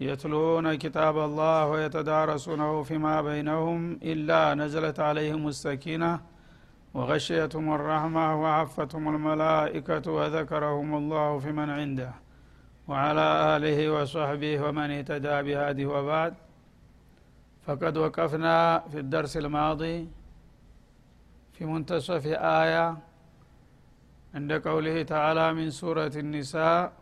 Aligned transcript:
يتلون 0.00 0.74
كتاب 0.74 1.18
الله 1.18 1.66
ويتدارسونه 1.66 2.82
فيما 2.82 3.22
بينهم 3.22 3.92
إلا 3.92 4.54
نزلت 4.54 5.00
عليهم 5.00 5.48
السكينة 5.48 6.20
وغشيتهم 6.94 7.74
الرحمة 7.74 8.42
وعفتهم 8.42 9.04
الملائكة 9.14 10.10
وذكرهم 10.10 10.94
الله 10.94 11.38
في 11.38 11.52
من 11.52 11.70
عنده 11.70 12.12
وعلى 12.88 13.56
آله 13.56 13.78
وصحبه 13.90 14.54
ومن 14.64 14.90
اهتدى 14.90 15.36
بهذه 15.42 15.86
وبعد. 15.86 16.34
فقد 17.66 17.96
وقفنا 17.96 18.78
في 18.90 18.98
الدرس 18.98 19.36
الماضي 19.36 20.08
في 21.52 21.64
منتصف 21.64 22.26
آية 22.26 22.98
عند 24.34 24.52
قوله 24.52 25.02
تعالى 25.02 25.52
من 25.54 25.70
سورة 25.70 26.12
النساء 26.16 26.99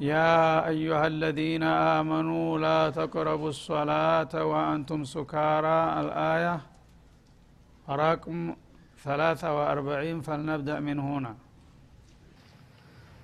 يا 0.00 0.68
أيها 0.68 1.06
الذين 1.06 1.62
آمنوا 1.62 2.58
لا 2.58 2.90
تقربوا 2.90 3.48
الصلاة 3.48 4.44
وأنتم 4.44 5.04
سكارى. 5.04 6.00
الآية 6.00 6.60
رقم 7.88 8.54
ثلاثة 9.04 9.48
وأربعين 9.56 10.20
فلنبدأ 10.20 10.80
من 10.80 10.98
هنا. 10.98 11.34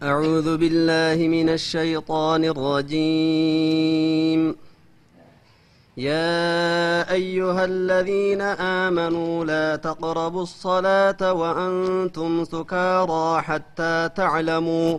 أعوذ 0.02 0.56
بالله 0.56 1.28
من 1.28 1.48
الشيطان 1.48 2.44
الرجيم. 2.44 4.40
يا 5.96 7.12
أيها 7.12 7.64
الذين 7.64 8.40
آمنوا 8.84 9.44
لا 9.44 9.76
تقربوا 9.76 10.42
الصلاة 10.42 11.32
وأنتم 11.32 12.44
سكارى 12.44 13.42
حتى 13.42 14.08
تعلموا 14.16 14.98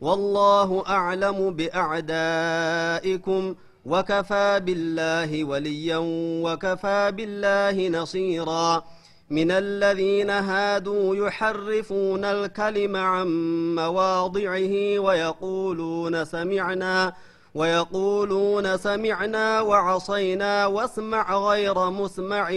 والله 0.00 0.84
أعلم 0.88 1.50
بأعدائكم 1.50 3.54
وكفى 3.86 4.60
بالله 4.64 5.44
وليا 5.44 6.00
وكفى 6.44 7.12
بالله 7.16 7.88
نصيرا. 7.88 8.84
من 9.30 9.50
الذين 9.50 10.30
هادوا 10.30 11.16
يحرفون 11.16 12.24
الكلم 12.24 12.96
عن 12.96 13.26
مواضعه 13.74 14.98
ويقولون 14.98 16.24
سمعنا 16.24 17.12
ويقولون 17.54 18.76
سمعنا 18.76 19.60
وعصينا 19.60 20.66
واسمع 20.66 21.36
غير 21.36 21.90
مسمع 21.90 22.48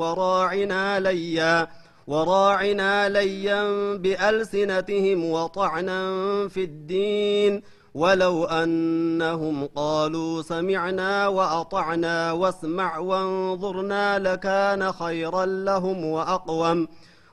وراعنا 0.00 1.00
ليا. 1.00 1.68
وراعنا 2.06 3.08
ليا 3.08 3.94
بألسنتهم 3.96 5.30
وطعنا 5.30 6.08
في 6.48 6.64
الدين. 6.64 7.62
ولو 7.94 8.44
أنهم 8.44 9.66
قالوا 9.66 10.42
سمعنا 10.42 11.28
وأطعنا 11.28 12.32
واسمع 12.32 12.98
وانظرنا 12.98 14.18
لكان 14.18 14.92
خيرا 14.92 15.46
لهم 15.46 16.04
وأقوم. 16.04 16.88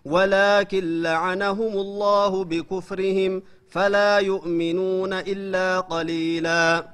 ولكن 0.05 1.01
لعنهم 1.01 1.73
الله 1.73 2.43
بكفرهم 2.43 3.43
فلا 3.69 4.17
يؤمنون 4.19 5.13
إلا 5.13 5.79
قليلا. 5.79 6.87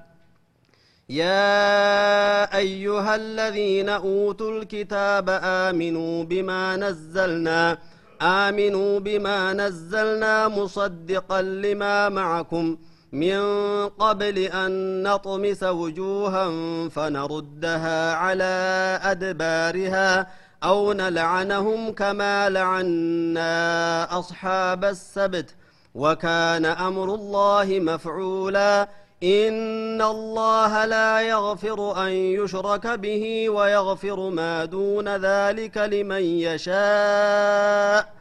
يا 1.09 2.57
أيها 2.57 3.15
الذين 3.15 3.89
أوتوا 3.89 4.51
الكتاب 4.51 5.39
آمنوا 5.43 6.23
بما 6.23 6.75
نزلنا 6.75 7.77
آمنوا 8.21 8.99
بما 8.99 9.53
نزلنا 9.53 10.47
مصدقا 10.47 11.41
لما 11.41 12.09
معكم. 12.09 12.77
من 13.11 13.39
قبل 13.87 14.37
أن 14.37 15.03
نطمس 15.03 15.63
وجوها 15.63 16.49
فنردها 16.89 18.13
على 18.13 18.99
أدبارها 19.03 20.27
أو 20.63 20.93
نلعنهم 20.93 21.91
كما 21.91 22.49
لعنا 22.49 24.19
أصحاب 24.19 24.85
السبت. 24.85 25.55
وكان 25.95 26.65
أمر 26.65 27.15
الله 27.15 27.79
مفعولا. 27.79 28.89
إن 29.23 30.01
الله 30.01 30.85
لا 30.85 31.21
يغفر 31.21 32.07
أن 32.07 32.11
يشرك 32.11 32.87
به 32.87 33.49
ويغفر 33.49 34.29
ما 34.29 34.65
دون 34.65 35.07
ذلك 35.15 35.77
لمن 35.77 36.21
يشاء 36.21 38.13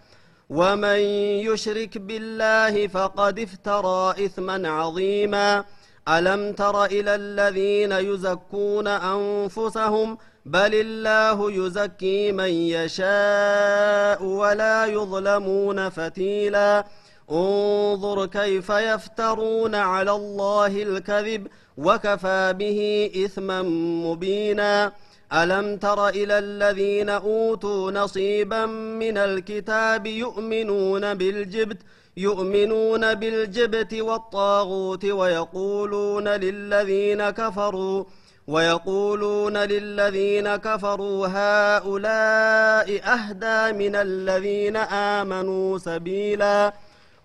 ومن 0.50 0.98
يشرك 1.46 1.98
بالله 1.98 2.86
فقد 2.86 3.38
افترى 3.38 4.26
إثما 4.26 4.68
عظيما 4.68 5.64
ألم 6.08 6.52
تر 6.52 6.84
إلى 6.84 7.14
الذين 7.14 7.92
يزكون 7.92 8.86
أنفسهم 8.86 10.18
بل 10.46 10.74
الله 10.74 11.52
يزكي 11.52 12.32
من 12.32 12.50
يشاء 12.50 14.22
ولا 14.24 14.86
يظلمون 14.86 15.88
فتيلا 15.88 16.84
انظر 17.30 18.26
كيف 18.26 18.68
يفترون 18.70 19.74
على 19.74 20.10
الله 20.10 20.82
الكذب 20.82 21.46
وكفى 21.78 22.54
به 22.58 23.10
إثما 23.24 23.62
مبينا. 24.06 24.92
ألم 25.32 25.76
تر 25.76 26.08
إلى 26.08 26.38
الذين 26.38 27.08
أوتوا 27.08 27.90
نصيبا 27.90 28.66
من 28.66 29.18
الكتاب 29.18 30.06
يؤمنون 30.06 31.14
بالجبت 31.14 31.78
يؤمنون 32.16 33.14
بالجبت 33.14 33.94
والطاغوت 33.94 35.04
ويقولون 35.04 36.28
للذين 36.28 37.30
كفروا 37.30 38.04
ويقولون 38.46 39.56
للذين 39.56 40.56
كفروا 40.56 41.26
هؤلاء 41.26 43.00
أهدى 43.04 43.88
من 43.88 43.96
الذين 43.96 44.76
آمنوا 44.76 45.78
سبيلا. 45.78 46.72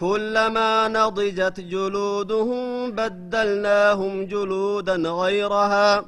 كلما 0.00 0.88
نضجت 0.88 1.60
جلودهم 1.60 2.90
بدلناهم 2.90 4.26
جلودا 4.26 4.96
غيرها. 4.96 6.04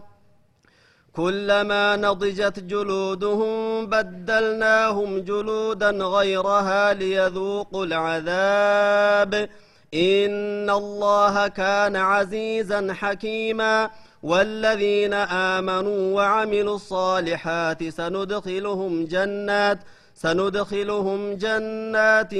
كلما 1.13 1.97
نضجت 1.97 2.59
جلودهم 2.59 3.87
بدلناهم 3.87 5.19
جلودا 5.19 5.91
غيرها 5.91 6.93
ليذوقوا 6.93 7.85
العذاب. 7.85 9.49
إن 9.95 10.71
الله 10.71 11.49
كان 11.49 11.97
عزيزا 11.97 12.93
حكيما. 12.93 13.91
والذين 14.23 15.15
آمنوا 15.15 16.15
وعملوا 16.17 16.77
الصالحات 16.77 17.89
سندخلهم 17.89 19.05
جنات. 19.05 19.79
سندخلهم 20.19 21.35
جنات 21.35 22.35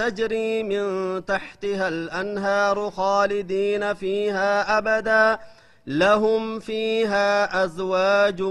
تجري 0.00 0.62
من 0.62 0.84
تحتها 1.24 1.88
الأنهار 1.88 2.90
خالدين 2.90 3.94
فيها 3.94 4.78
أبدا. 4.78 5.38
لهم 5.86 6.60
فيها 6.60 7.64
أزواج 7.64 8.42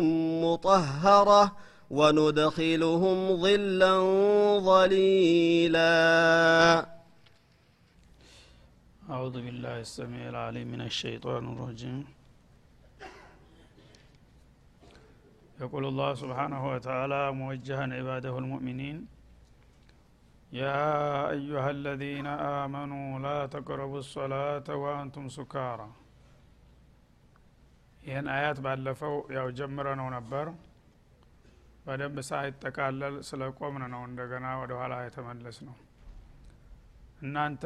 مطهرة 0.45 1.56
وندخلهم 1.89 3.42
ظلا 3.42 3.95
ظليلا. 4.60 5.89
أعوذ 9.10 9.33
بالله 9.45 9.80
السميع 9.80 10.30
العليم 10.30 10.68
من 10.68 10.81
الشيطان 10.81 11.54
الرجيم. 11.54 12.19
يقول 15.58 15.85
الله 15.87 16.11
سبحانه 16.14 16.62
وتعالى 16.73 17.20
موجها 17.32 17.85
عباده 17.99 18.35
المؤمنين 18.38 18.96
يا 20.52 20.82
أيها 21.31 21.70
الذين 21.70 22.29
آمنوا 22.62 23.08
لا 23.26 23.38
تقربوا 23.46 24.00
الصلاة 24.05 24.69
وأنتم 24.82 25.25
سكارى 25.38 25.88
ይህን 28.00 28.26
አያት 28.32 28.58
ባለፈው 28.64 29.14
ያው 29.37 29.46
ጀምረ 29.58 29.87
ነው 30.00 30.08
ነበር 30.14 30.46
በደንብ 31.87 32.17
ሳይጠቃለል 32.29 33.14
ስለ 33.29 33.43
ቆምን 33.58 33.82
ነው 33.94 34.02
እንደገና 34.08 34.46
ወደ 34.62 34.73
ኋላ 34.81 34.94
የተመለስ 35.05 35.58
ነው 35.69 35.76
እናንተ 37.25 37.62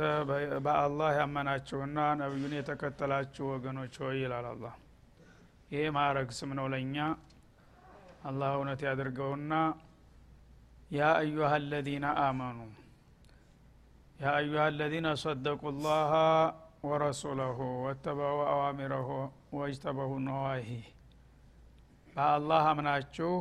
በአላህ 0.67 1.11
ያመናችሁና 1.21 1.99
ነቢዩን 2.21 2.55
የተከተላችሁ 2.59 3.47
ወገኖች 3.55 3.97
ሆይ 4.05 4.17
ይላል 4.25 4.47
አላህ 4.53 4.75
ይህ 5.75 5.89
ማዕረግ 5.97 6.31
ስም 6.39 6.53
ነው 6.59 6.69
ለእኛ 6.75 6.97
አላህ 8.24 8.52
እውነት 8.58 8.82
ያድርገውና 8.88 9.54
ያ 10.92 11.04
አዩሃ 11.20 11.52
አለዚነ 11.58 12.06
አመኑ። 12.24 12.60
ያ 14.20 14.34
አዩሃ 14.40 14.62
አለዚነ 14.70 15.08
ሰደቁ 15.24 15.62
ላሀ 15.80 16.12
ወረሱለሁ 16.84 17.58
ወተበው 17.86 18.40
አዋሚረሁ 18.52 19.10
ወጅተበሁ 19.58 20.12
ነዋሂ። 20.28 20.68
በአላህ 22.16 22.66
አምናችሁ 22.72 23.32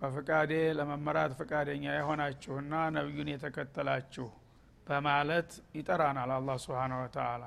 በፍቃዴ 0.00 0.52
ለመመራት 0.78 1.32
ፍቃደኛ 1.38 1.84
የሆናችሁና 1.94 2.72
ነቢዩን 2.96 3.28
የተከተላችሁ 3.32 4.28
በማለት 4.86 5.50
ይጠራናል 5.76 6.30
አላህ 6.36 6.56
ስብሓነ 6.64 6.92
ወተአላ 7.02 7.44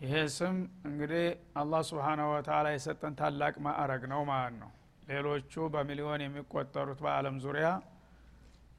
ይሄ 0.00 0.14
ስም 0.36 0.56
እንግዲህ 0.88 1.26
አላህ 1.60 1.82
ስብሓነ 1.90 2.20
ወተአላ 2.30 2.66
የሰጠን 2.74 3.14
ታላቅ 3.20 3.54
ማዕረግ 3.66 4.02
ነው 4.12 4.22
ማለት 4.30 4.56
ነው 4.62 4.70
ሌሎቹ 5.08 5.52
በሚሊዮን 5.72 6.22
የሚቆጠሩት 6.24 7.00
በአለም 7.04 7.36
ዙሪያ 7.44 7.68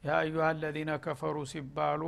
የአዩሃ 0.04 0.46
አለዚነ 0.52 0.92
ከፈሩ 1.04 1.38
ሲባሉ 1.52 2.02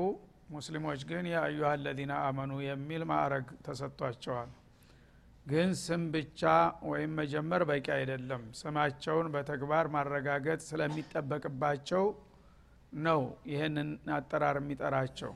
ሙስሊሞች 0.49 1.01
ግን 1.09 1.25
የአዩሃ 1.31 1.69
አለዚነ 1.75 2.13
አመኑ 2.25 2.51
የሚል 2.65 3.01
ማዕረግ 3.09 3.47
ተሰጥቷቸዋል። 3.65 4.49
ግን 5.45 5.69
ስም 5.81 6.01
ብቻ 6.13 6.41
ወይም 6.89 7.11
መጀመር 7.19 7.61
በቂ 7.69 7.87
አይደለም። 7.97 8.41
ስማቸውን 8.59 9.27
በተግባር 9.35 9.85
ማረጋገጥ 9.93 10.59
ስለሚጠበቅባቸው 10.69 12.05
ነው 13.01 13.21
ይህንን 13.51 13.89
አጠራር 14.15 14.57
የሚጠራቸው። 14.61 15.31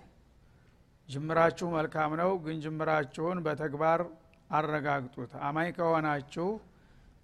ጅምራችሁ 1.10 1.68
መልካም 1.76 2.12
ነው 2.22 2.32
ግን 2.44 2.58
ጅምራችሁን 2.66 3.40
በተግባር 3.46 4.02
አረጋግጡት። 4.50 5.32
አማኝ 5.48 5.70
ከሆናችሁ 5.78 6.48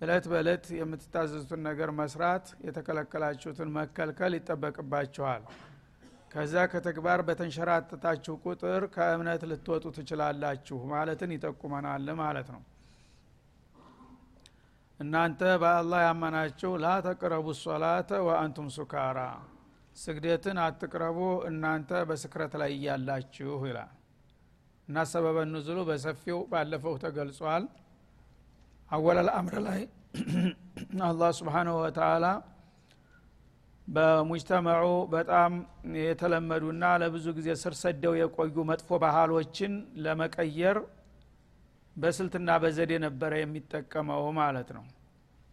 እለት 0.01 0.25
በእለት 0.31 0.65
የምትታዘዙትን 0.79 1.61
ነገር 1.67 1.89
መስራት 1.99 2.47
የተከለከላችሁትን 2.67 3.69
መከልከል 3.77 4.33
ይጠበቅባችኋል። 4.37 5.43
ከዛ 6.31 6.55
ከተግባር 6.71 7.19
በተንሸራተታችሁ 7.27 8.33
ቁጥር 8.45 8.83
ከእምነት 8.95 9.43
ልትወጡ 9.51 9.85
ትችላላችሁ 9.97 10.79
ማለትን 10.91 11.31
ይጠቁመናል 11.35 12.07
ማለት 12.21 12.49
ነው። 12.55 12.61
እናንተ 14.99 15.41
በአላህ 15.61 15.99
ያመናችሁ 16.05 16.71
ላ 16.83 16.93
ተቅረቡ 17.05 17.47
ሶላተ 17.63 18.11
ወአንቱም 18.27 18.67
ሱካራ 18.77 19.19
ስግደትን 19.97 20.57
አትቅረቡ 20.63 21.19
እናንተ 21.49 21.91
በስክረት 22.09 22.53
ላይ 22.61 22.71
እያላችሁ 22.77 23.59
ይላል። 23.69 23.91
እና 24.87 25.03
ሰበበ 25.11 25.37
ንዝሉ 25.51 25.79
በሰፊው 25.89 26.39
ባለፈው 26.51 26.95
ተገልጿል 27.03 27.63
አወለል 28.91 29.29
አምር 29.37 29.55
ላይ 29.65 29.81
አላህ 31.07 31.29
ስብሓንሁ 31.39 31.73
ወተአላ 31.81 32.25
በሙጅተመዑ 33.87 34.83
በጣም 35.13 35.51
የተለመዱና 36.01 36.83
ለብዙ 37.01 37.25
ጊዜ 37.37 37.49
ስር 37.61 37.73
ሰደው 37.81 38.13
የቆዩ 38.19 38.55
መጥፎ 38.69 38.99
ባህሎችን 39.03 39.73
ለመቀየር 40.05 40.77
በስልትና 41.95 42.49
በዘዴ 42.63 42.93
ነበረ 43.05 43.33
የሚጠቀመው 43.41 44.25
ማለት 44.39 44.69
ነው። 44.77 44.85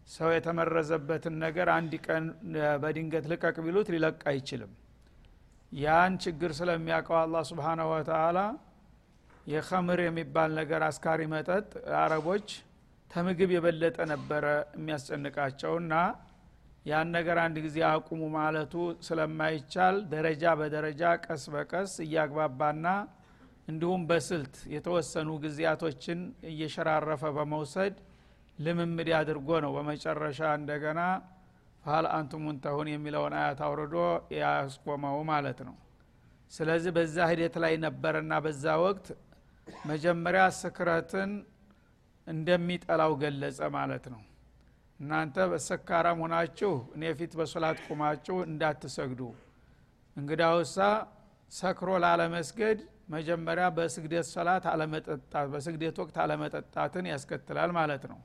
ሰው 0.07 0.29
የተመረዘበትን 0.35 1.35
ነገር 1.45 1.69
አንድ 1.77 1.93
ቀን 2.07 2.25
በድንገት 2.83 3.25
ልቀቅ 3.31 3.55
ቢሉት 3.65 3.87
ሊለቅ 3.93 4.19
አይችልም። 4.31 4.71
ያን 5.71 6.13
ችግር 6.25 6.51
ስለሚያውቀው 6.59 7.17
አላ 7.21 7.41
ስብሓናሁ 7.49 7.87
ወተአላ 7.93 8.39
የኸምር 9.47 9.99
የሚባል 10.03 10.51
ነገር 10.59 10.83
አስካሪ 10.89 11.21
መጠጥ 11.33 11.67
አረቦች 12.01 12.47
ተምግብ 13.11 13.49
የበለጠ 13.55 13.97
ነበረ 14.11 14.45
የሚያስጨንቃቸውና 14.77 15.93
ያን 16.85 17.07
ነገር 17.15 17.37
አንድ 17.43 17.57
ጊዜ 17.65 17.77
አቁሙ 17.89 18.23
ማለቱ 18.35 18.73
ስለማይቻል 19.07 19.95
ደረጃ 20.11 20.43
በደረጃ 20.59 21.13
ቀስ 21.25 21.43
በቀስ 21.53 21.93
እያግባባና 22.05 22.87
እንዲሁም 23.67 24.01
በስልት 24.09 24.55
የተወሰኑ 24.73 25.29
ጊዜያቶችን 25.45 26.19
እየሸራረፈ 26.51 27.31
በመውሰድ 27.37 27.95
ልምምድ 28.59 29.09
አድርጎ 29.19 29.49
ነው። 29.65 29.71
በመጨረሻ 29.77 30.41
እንደገና 30.59 30.99
ፋል 31.83 32.05
አንቱም 32.17 32.45
የሚለውን 32.93 33.33
አያት 33.39 33.59
አውርዶ 33.65 33.95
ያስቆመው 34.37 35.17
ማለት 35.31 35.59
ነው። 35.67 35.75
ስለዚህ 36.51 36.91
በዛ 36.97 37.17
ሂደት 37.31 37.55
ላይ 37.63 37.73
ነበረና 37.85 38.33
በዛ 38.45 38.65
ወቅት 38.83 39.07
መጀመሪያ 39.85 40.43
ስክረትን 40.59 41.31
እንደሚጠላው 42.27 43.11
ገለጸ 43.21 43.59
ማለት 43.75 44.05
ነው። 44.13 44.21
እናንተ 44.99 45.37
በሰካራም 45.51 46.19
ሆናችሁ 46.23 46.71
እኔ 46.95 47.03
ፊት 47.19 47.33
በሶላት 47.39 47.79
ቁማችሁ 47.87 48.35
እንዳትሰግዱ። 48.47 49.21
እንግዳውሳ 50.17 50.77
ሰክሮ 51.51 51.89
ላለመስገድ 52.03 52.79
መጀመሪያ 53.13 53.65
በስግደት 53.77 54.27
ሶላት 54.31 54.63
አለመጠጣት 54.71 55.47
በስግደት 55.53 55.97
ወቅት 56.01 56.15
አለመጠጣትን 56.23 57.05
ያስከትላል 57.11 57.71
ማለት 57.77 58.03
ነው። 58.11 58.19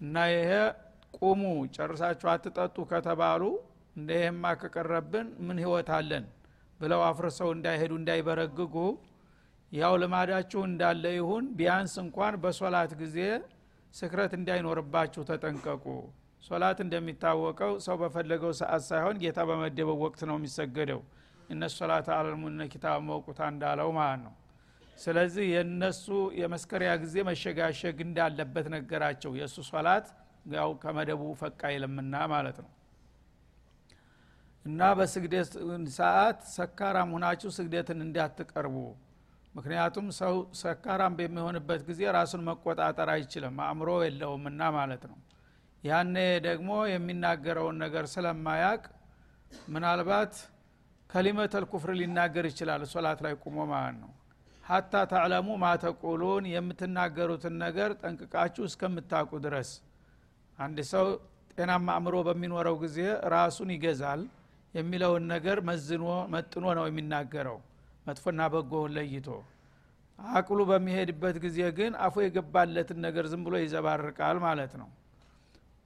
እና 0.00 0.16
ይሄ 0.34 0.50
ቁሙ 1.18 1.40
ጨርሳችሁ 1.76 2.28
አትጠጡ 2.32 2.76
ከተባሉ 2.92 3.42
እንደ 3.96 4.10
ይህማ 4.20 4.44
ከቀረብን 4.60 5.26
ምን 5.46 5.58
ህይወት 5.62 5.88
አለን 5.96 6.26
ብለው 6.80 7.00
አፍርሰው 7.08 7.48
እንዳይሄዱ 7.56 7.92
እንዳይበረግጉ 8.00 8.74
ያው 9.72 9.92
ልማዳችሁ 10.02 10.60
እንዳለ 10.68 11.04
ይሁን። 11.16 11.44
ቢያንስ 11.58 11.94
እንኳን 12.02 12.34
በሶላት 12.42 12.92
ጊዜ 13.02 13.18
ስክረት 13.94 14.32
እንዳይኖርባችሁ 14.38 15.22
ተጠንቀቁ። 15.28 15.84
ሶላት 16.42 16.78
እንደሚታወቀው 16.84 17.72
ሰው 17.86 17.96
በፈለገው 18.02 18.52
ሰዓት 18.60 18.82
ሳይሆን 18.88 19.16
ጌታ 19.22 19.40
በመደበው 19.48 19.98
ወቅት 20.04 20.20
ነው 20.30 20.36
የሚሰገደው። 20.38 21.00
እነ 21.50 21.62
ሶላት 21.76 22.08
አለልሙነ 22.16 22.66
ኪታብ 22.72 22.98
መውቁታ 23.08 23.40
እንዳለው 23.52 23.88
ማለት 23.98 24.20
ነው። 24.26 24.34
ስለዚህ 24.98 25.44
የእነሱ 25.52 26.06
የመስከሪያ 26.40 26.90
ጊዜ 27.02 27.16
መሸጋሸግ 27.28 27.98
እንዳለበት 28.06 28.66
ነገራቸው። 28.74 29.32
የእሱ 29.40 29.56
ሶላት 29.70 30.06
ያው 30.54 30.70
ከመደቡ 30.82 31.22
ፈቃ 31.40 31.60
ይልምና 31.74 32.14
ማለት 32.32 32.58
ነው። 32.64 32.70
እና 34.64 34.80
በስግደት 34.98 35.52
ሰዓት 35.98 36.40
ሰካራም 36.56 37.12
ሁናችሁ 37.16 37.50
ስግደትን 37.56 38.00
እንዳትቀርቡ 38.06 38.76
ምክንያቱም 39.54 40.06
ሰው 40.18 40.34
ሰካራም 40.60 41.14
በሚሆንበት 41.18 41.80
ጊዜ 41.88 42.00
ራሱን 42.16 42.42
መቆጣጠር 42.48 43.08
አይችልም 43.14 43.56
አእምሮ 43.64 43.90
የለውምና 44.04 44.62
ማለት 44.76 45.02
ነው። 45.10 45.18
ያኔ 45.84 46.14
ደግሞ 46.46 46.70
የሚናገረውን 46.90 47.76
ነገር 47.84 48.04
ስለማያቅ 48.14 48.82
ምናልባት 49.68 50.34
ከሊመተል 51.10 51.64
ኩፍር 51.70 51.90
ሊናገር 52.00 52.44
ይችላል 52.50 52.82
ሶላት 52.92 53.20
ላይ 53.26 53.34
ቁሞ 53.44 53.58
ማለት 53.72 53.96
ነው። 54.02 54.10
ሀታ 54.64 54.94
ተዕለሙ 55.12 55.48
ማተቁሉን 55.62 56.44
የምትናገሩትን 56.52 57.54
ነገር 57.64 57.90
ጠንቅቃችሁ 58.02 58.64
እስከምታውቁ 58.68 59.32
ድረስ። 59.46 59.70
አንድ 60.58 60.78
ሰው 60.92 61.06
ጤናማ 61.54 61.88
አእምሮ 61.96 62.16
በሚኖረው 62.28 62.76
ጊዜ 62.84 62.98
ራሱን 63.34 63.70
ይገዛል 63.74 64.20
የሚለውን 64.74 65.24
ነገር 65.32 65.58
መዝኖ 65.68 66.04
መጥኖ 66.34 66.64
ነው 66.78 66.84
የሚናገረው 66.88 67.58
መጥፎና 68.06 68.40
በጎውን 68.52 68.92
ለይቶ 68.96 69.26
አቅሉ 70.18 70.60
በሚሄድበት 70.70 71.36
ጊዜ 71.44 71.58
ግን 71.78 71.92
አፉ 72.04 72.14
የገባለትን 72.24 72.98
ነገር 73.06 73.24
ዝም 73.32 73.42
ብሎ 73.46 73.54
ይዘባርቃል 73.62 74.38
ማለት 74.44 74.72
ነው። 74.80 74.88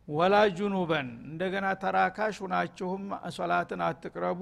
ወላ 0.09 0.35
ጁኑበን 0.57 1.09
እንደገና 1.29 1.67
ተራካሽ 1.83 2.37
ሁናችሁም 2.43 3.05
ሶላትን 3.37 3.81
አትቅረቡ 3.87 4.41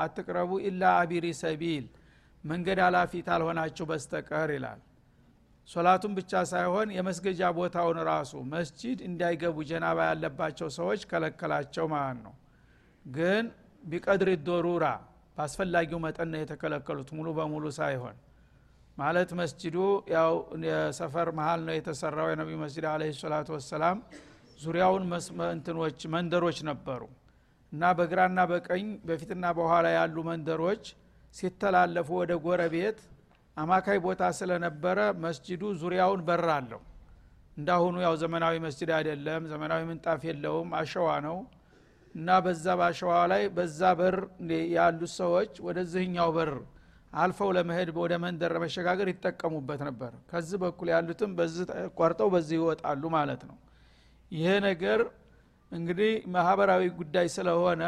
አትቅረቡ 0.00 0.50
ኢላ 0.68 0.82
አቢሪ 0.98 1.26
ሰቢል 1.40 1.84
መንገድ 2.44 2.78
አላፊ 2.86 3.12
ታልሆናችሁ 3.28 3.84
በስተቀር 3.90 4.50
ይላል። 4.56 4.80
ሶላቱን 5.68 6.12
ብቻ 6.18 6.32
ሳይሆን 6.50 6.88
የመስገጃ 6.96 7.50
ቦታውን 7.58 7.98
ራሱ 8.08 8.32
መስጂድ 8.52 8.98
እንዳይገቡ 9.08 9.56
ጀናባ 9.70 9.98
ያለባቸው 10.08 10.68
ሰዎች 10.78 11.02
ከለከላቸው 11.10 11.86
ማለት 11.94 12.18
ነው። 12.26 12.34
ግን 13.04 13.44
ቢቀድር 13.84 14.30
ዶሩራ 14.48 14.86
በአስፈላጊው 15.36 16.00
መጠን 16.04 16.28
ነው 16.32 16.40
የተከለከሉት 16.42 17.10
ሙሉ 17.16 17.28
በሙሉ 17.38 17.64
ሳይሆን። 17.78 18.16
ማለት 18.96 19.30
መስጅዱ 19.38 19.76
ያው 20.14 20.32
የሰፈር 20.66 21.28
መሀል 21.38 21.60
ነው 21.66 21.74
የተሰራው 21.76 22.26
የነቢ 22.30 22.50
መስጅድ 22.62 22.86
አለ 22.90 23.02
ሰላቱ 23.20 23.48
ወሰላም 23.56 23.98
ዙሪያውን 24.58 25.04
እንትኖች 25.50 26.00
መንደሮች 26.14 26.58
ነበሩ። 26.70 27.02
እና 27.72 27.92
በግራና 27.98 28.40
በቀኝ 28.50 28.86
በፊትና 29.08 29.46
በኋላ 29.58 29.86
ያሉ 29.96 30.16
መንደሮች 30.28 30.84
ሲተላለፉ 31.34 32.08
ወደ 32.20 32.32
ጎረቤት 32.44 32.98
አማካይ 33.56 33.98
ቦታ 34.04 34.22
ስለነበረ 34.38 34.98
መስጅዱ 35.24 35.62
ዙሪያውን 35.80 36.20
በር 36.28 36.46
አለው። 36.56 36.80
እንዳሁኑ 37.56 37.96
ያው 38.04 38.14
ዘመናዊ 38.22 38.54
መስጅድ 38.66 38.90
አይደለም 38.98 39.42
ዘመናዊ 39.52 39.80
ምንጣፍ 39.88 40.20
የለውም 40.28 40.68
አሸዋ 40.78 41.08
ነው 41.26 41.36
እና 42.14 42.38
በዛ 42.44 42.66
ባሸዋ 42.78 43.14
ላይ 43.32 43.42
በዛ 43.56 43.80
በር 43.98 44.16
ያሉት 44.74 45.12
ሰዎች 45.18 45.52
ወደዚህኛው 45.66 46.30
በር 46.36 46.52
አልፈው 47.12 47.50
ለመሄድ 47.56 47.88
ወደ 47.96 48.14
መንደር 48.24 48.50
ለመሸጋገር 48.56 49.08
ይጠቀሙበት 49.12 49.80
ነበር። 49.88 50.12
ከዚህ 50.30 50.58
በኩል 50.62 50.88
ያሉትም 50.94 51.30
በዚህ 51.38 51.64
ቆርጠው 51.98 52.28
በዚህ 52.34 52.56
ይወጣሉ 52.60 53.02
ማለት 53.16 53.42
ነው። 53.50 53.56
ይሄ 54.32 54.48
ነገር 54.66 55.00
እንግዲህ 55.72 56.12
ማህበራዊ 56.34 56.82
ጉዳይ 57.00 57.26
ስለሆነ 57.36 57.82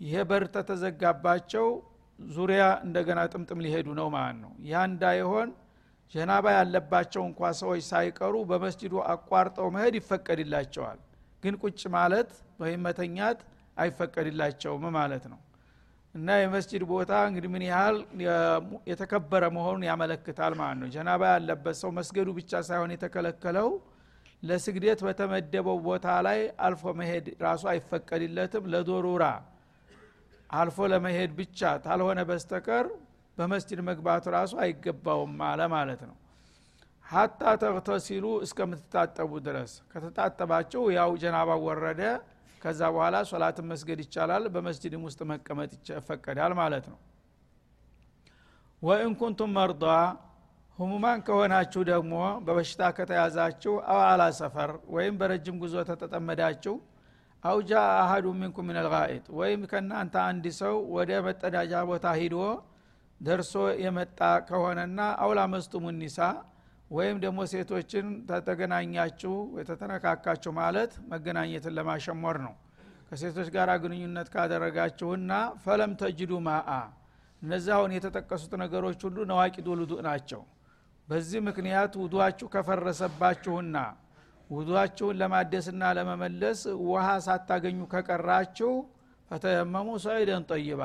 ይሄ 0.00 0.14
በር 0.30 0.44
ተተዘጋባቸው 0.54 1.66
ዙሪያ 2.18 2.62
እንደገና 2.86 3.20
ጥምጥም 3.32 3.60
ሊሄዱ 3.64 3.88
ነው 3.98 4.08
ማለት 4.14 4.38
ነው። 4.44 4.52
ያ 4.70 4.82
እንዳይሆን 4.90 5.48
ጀናባ 6.14 6.46
ያለባቸው 6.56 7.22
እንኳ 7.28 7.50
ሰዎች 7.60 7.82
ሳይቀሩ 7.90 8.34
በመስጅዱ 8.50 8.94
አቋርጠው 9.12 9.66
መሄድ 9.74 9.94
ይፈቀድላቸዋል። 9.98 10.98
ግን 11.42 11.54
ቁጭ 11.62 11.80
ማለት 11.96 12.30
ወይም 12.58 12.80
መተኛት 12.86 13.40
አይፈቀድላቸውም 13.76 14.84
ማለት 14.96 15.24
ነው። 15.32 15.40
እና 16.14 16.36
የመስጅድ 16.40 16.82
ቦታ 16.90 17.12
እንግዲህ 17.28 17.50
ምን 17.54 17.62
ያህል 17.68 17.96
የተከበረ 18.90 19.44
መሆኑን 19.56 19.84
ያመለክታል 19.88 20.52
ማለት 20.60 20.78
ነው። 20.82 20.88
ጀናባ 20.94 21.22
ያለበት 21.34 21.76
ሰው 21.82 21.90
መስገዱ 21.98 22.28
ብቻ 22.38 22.60
ሳይሆን 22.68 22.92
የተከለከለው 22.94 23.68
ለስግደት 24.42 25.00
በተመደበው 25.06 25.78
ቦታ 25.86 26.06
ላይ 26.26 26.38
አልፎ 26.66 26.92
መሄድ 26.98 27.26
ራሱ 27.42 27.62
አይፈቀድለትም። 27.72 28.64
ለዶሩራ 28.72 29.24
አልፎ 30.50 30.86
ለመሄድ 30.92 31.30
ብቻ 31.40 31.70
ታልሆነ 31.84 32.20
በስተቀር 32.28 32.86
በመስጅድ 33.38 33.80
መግባቱ 33.88 34.24
ራሱ 34.36 34.52
አይገባውም 34.62 35.34
አለ 35.48 35.60
ማለት 35.74 36.00
ነው። 36.08 36.16
ሀታ 37.06 37.42
ተግተሲሉ 37.62 38.24
እስከምትታጠቡ 38.44 39.30
ድረስ 39.46 39.72
ከተጣጠባቸው 39.92 40.82
ያው 40.96 41.10
ጀናባ 41.22 41.50
ወረደ 41.66 42.02
ከዛ 42.62 42.80
በኋላ 42.94 43.16
ሶላትን 43.30 43.66
መስገድ 43.70 44.00
ይቻላል 44.04 44.44
በመስጅድም 44.54 45.02
ውስጥ 45.08 45.20
መቀመጥ 45.30 45.70
ይፈቀዳል 45.90 46.52
ማለት 46.60 46.86
ነው። 46.92 46.98
ወኢን 48.82 49.12
ኩንቱም 49.20 49.52
መርዷ 49.58 49.84
ህሙማን 50.78 51.20
ከሆናችሁ 51.26 51.80
ደግሞ 51.88 52.14
በበሽታ 52.44 52.90
ከተያዛችሁ 52.96 53.72
አው 53.92 54.00
አላ 54.08 54.22
ሰፈር 54.38 54.70
ወይም 54.94 55.14
በረጅም 55.20 55.56
ጉዞ 55.62 55.76
ተተጠመዳችሁ 55.88 56.74
አውጃ 57.44 57.72
አሀዱ 57.98 58.26
ሚንኩም 58.38 58.66
ምን 58.68 58.78
ልጋኢጥ 58.78 59.26
ወይም 59.40 59.60
ከእናንተ 59.70 60.14
አንድ 60.28 60.44
ሰው 60.60 60.76
ወደ 60.96 61.10
መጠዳጃ 61.26 61.82
ቦታ 61.90 62.06
ሂዶ 62.20 62.36
ደርሶ 63.20 63.52
የመጣ 63.84 64.18
ከሆነና 64.48 65.00
አውላ 65.24 65.40
መስጡሙ 65.54 65.84
ኒሳ 66.00 66.18
ወይም 66.90 67.16
ደግሞ 67.24 67.40
ሴቶችን 67.52 68.06
ተተገናኛችሁ 68.28 69.32
የተተነካካችሁ 69.60 70.52
ማለት 70.58 70.92
መገናኘትን 71.10 71.74
ለማሸሞር 71.78 72.36
ነው። 72.46 72.54
ከሴቶች 73.08 73.48
ጋር 73.54 73.70
ግንኙነት 73.82 74.28
ካደረጋችሁና 74.34 75.32
ፈለም 75.64 75.92
ተጅዱ 76.00 76.32
ማአ 76.46 76.70
እነዚህ 77.42 77.94
የተጠቀሱት 77.96 78.52
ነገሮች 78.62 79.00
ሁሉ 79.06 79.18
ነዋቂዱ 79.30 79.66
ውዱእ 79.74 80.00
ናቸው። 80.08 80.40
በዚህ 81.08 81.40
ምክንያት 81.48 81.92
ውዱአችሁ 82.02 82.46
ከፈረሰባችሁና 82.54 83.76
ውዱአችሁን 84.50 85.16
ለማደስና 85.20 85.84
ለመመለስ 85.98 86.60
ውሃ 86.84 87.06
ሳታገኙ 87.26 87.80
ከቀራችሁ 87.92 88.72
ፈተየመሙ 89.30 89.88
ሰዒደን 90.04 90.44
ጠይባ 90.52 90.82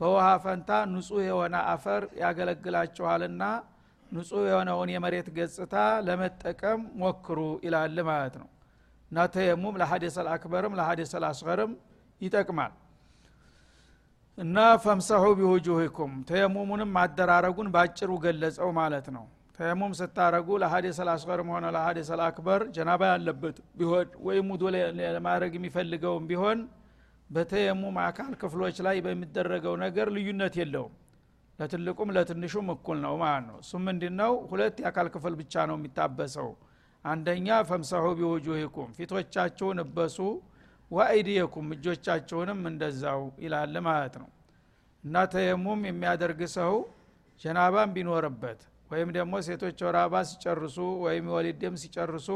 በውሃ 0.00 0.26
ፈንታ 0.44 0.70
ንጹህ 0.92 1.22
የሆነ 1.28 1.54
አፈር 1.72 2.02
ያገለግላችኋልና 2.22 3.42
ንጹህ 4.12 4.44
የሆነውን 4.48 4.90
የመሬት 4.92 5.28
ገጽታ 5.36 5.74
ለመጠቀም 6.06 6.80
ሞክሩ 7.00 7.38
ይላል 7.64 7.98
ማለት 8.10 8.34
ነው። 8.40 8.48
እና 9.10 9.26
ተየሙም 9.34 9.74
ለሀደሰል 9.80 10.28
አክበርም 10.32 10.74
ለሀደሰል 10.78 11.24
አስገርም 11.28 11.72
ይጠቅማል። 12.20 12.72
እና 14.38 14.56
ፈምሰሑ 14.84 15.24
ቢውጁሂኩም 15.38 16.12
ተየሙሙንም 16.28 16.90
ማደራረጉን 16.96 17.68
ባጭሩ 17.74 18.10
ገለጸው 18.24 18.70
ማለት 18.78 19.08
ነው። 19.16 19.24
ተየሙም 19.58 19.92
ስታረጉ 19.98 20.48
ለሀደሰል 20.62 21.08
አስገርም 21.12 21.50
ሆነ 21.54 21.66
ለሀደሰል 21.76 22.20
አክበር 22.26 22.60
ጀናባ 22.76 23.02
ያለበት 23.12 23.56
ቢሆን 23.78 24.08
ወይም 24.26 24.48
ውዶ 24.54 24.62
ለማድረግ 24.98 25.52
የሚፈልገውም 25.58 26.24
ቢሆን 26.30 26.58
በተየሙም 27.30 27.96
አካል 28.04 28.32
ክፍሎች 28.40 28.76
ላይ 28.86 28.96
በሚደረገው 29.04 29.74
ነገር 29.84 30.08
ልዩነት 30.16 30.54
የለውም 30.60 30.92
ለትልቁም 31.58 32.08
ለትንሹም 32.16 32.68
እኩል 32.74 32.98
ነው 33.04 33.14
ማለት 33.22 33.44
ነው። 33.48 33.58
እሱም 33.62 33.82
ምንድ 33.88 34.04
ነው 34.20 34.32
ሁለት 34.50 34.76
የአካል 34.82 35.08
ክፍል 35.14 35.34
ብቻ 35.40 35.64
ነው 35.70 35.76
የሚታበሰው። 35.78 36.48
አንደኛ 37.04 37.48
ፈምሰሑ 37.68 38.04
ቢውጁሂኩም 38.18 38.90
ፊቶቻችሁን 38.98 39.78
እበሱ 39.84 40.18
ወአይዲየኩም 40.90 41.66
እጆቻችሁንም 41.74 42.60
እንደዛው 42.70 43.22
ይላል 43.44 43.74
ማለት 43.88 44.14
ነው። 44.22 44.28
እና 45.04 45.24
ተየሙም 45.32 45.80
የሚያደርግ 45.88 46.40
ሰው 46.56 46.74
ጀናባን 47.40 47.90
ቢኖርበት 47.96 48.60
ወይም 48.90 49.08
ደግሞ 49.16 49.34
ሴቶች 49.46 49.78
ወራባ 49.86 50.14
ሲጨርሱ 50.30 50.76
ወይም 51.04 51.26
የወሊድ 51.30 51.62
ሲጨርሱ 51.82 52.28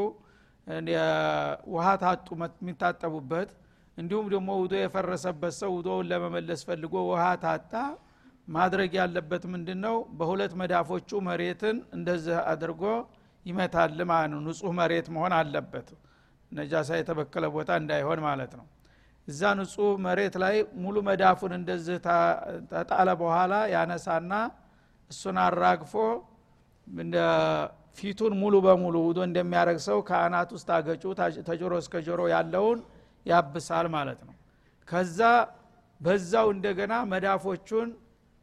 ውሃ 1.75 1.87
ታጡ 2.03 2.27
የሚታጠቡበት 2.61 3.51
እንዲሁም 3.97 4.27
ደግሞ 4.35 4.49
ውዶ 4.63 4.75
የፈረሰበት 4.79 5.55
ሰው 5.61 5.71
ውዶውን 5.77 6.07
ለመመለስ 6.11 6.61
ፈልጎ 6.69 6.95
ውሃ 7.11 7.25
ታጣ 7.45 7.73
ማድረግ 8.49 8.91
ያለበት 8.99 9.43
ምንድን 9.53 9.79
ነው 9.87 9.97
በሁለት 10.19 10.53
መዳፎቹ 10.61 11.11
መሬትን 11.27 11.77
እንደዚህ 11.97 12.37
አድርጎ 12.53 12.83
ይመታል 13.47 13.99
ማለት 14.11 14.31
ነው። 14.33 14.41
ንጹህ 14.47 14.73
መሬት 14.79 15.07
መሆን 15.17 15.33
አለበት። 15.39 15.89
ነጃሳ 16.53 16.91
የተበከለ 16.99 17.47
ቦታ 17.55 17.71
እንዳይሆን 17.81 18.21
ማለት 18.27 18.53
ነው። 18.59 18.67
እዛ 19.29 19.41
ንጹህ 19.59 19.91
መሬት 20.07 20.35
ላይ 20.43 20.55
ሙሉ 20.83 20.97
መዳፉን 21.09 21.53
እንደዚህ 21.59 21.97
ተጣለ 22.73 23.09
በኋላ 23.23 23.55
ያነሳና 23.75 24.33
እሱን 25.11 25.37
አራግፎ 25.45 25.95
ፊቱን 27.99 28.33
ሙሉ 28.41 28.55
በሙሉ 28.65 28.97
ውዶ 29.07 29.19
እንደሚያደረግ 29.29 29.79
ሰው 29.87 29.99
ከአናት 30.09 30.51
ውስጥ 30.57 30.69
አገጩ 30.77 31.05
ተጆሮ 31.49 31.73
እስከ 31.83 31.95
ጆሮ 32.07 32.21
ያለውን 32.33 32.79
ያብሳል 33.27 33.87
ማለት 33.95 34.21
ነው። 34.27 34.35
ከዛ 34.89 35.21
በዛው 36.01 36.47
እንደገና 36.55 36.95
መዳፎቹን 37.13 37.89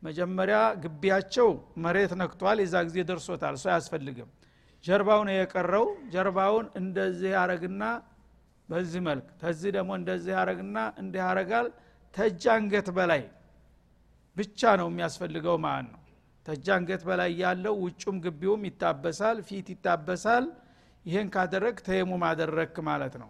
መጀመሪያ 0.05 0.57
ግቢያቸው 0.83 1.49
መሬት 1.83 2.11
ነክቷል 2.21 2.57
የዛ 2.63 2.75
ጊዜ 2.87 2.97
ደርሶታል። 3.09 3.53
እሱ 3.57 3.65
አያስፈልግም። 3.71 4.29
ጀርባውን 4.83 5.29
የቀረው 5.33 5.85
ጀርባውን 6.13 6.65
እንደዚህ 6.79 7.31
ያረግና 7.35 7.83
በዚህ 8.69 9.01
መልክ 9.07 9.27
ተዚህ 9.41 9.69
ደግሞ 9.75 9.91
እንደዚህ 9.99 10.33
ያረግና 10.37 10.77
እንዲህ 11.01 11.21
ያረጋል። 11.25 11.67
ተጅ 12.13 12.43
አንገት 12.53 12.87
በላይ 12.97 13.23
ብቻ 14.35 14.75
ነው 14.81 14.87
የሚያስፈልገው 14.91 15.55
ማለት 15.65 15.89
ነው። 15.93 16.01
አንገት 16.75 17.01
በላይ 17.07 17.31
ያለው 17.41 17.75
ውጩም 17.83 18.17
ግቢውም 18.25 18.63
ይታበሳል 18.69 19.37
ፊት 19.47 19.67
ይታበሳል። 19.73 20.45
ይሄን 21.05 21.27
ካደረግ 21.33 21.75
ተየሙም 21.87 22.23
አደረግክ 22.29 22.77
ማለት 22.87 23.15
ነው። 23.21 23.29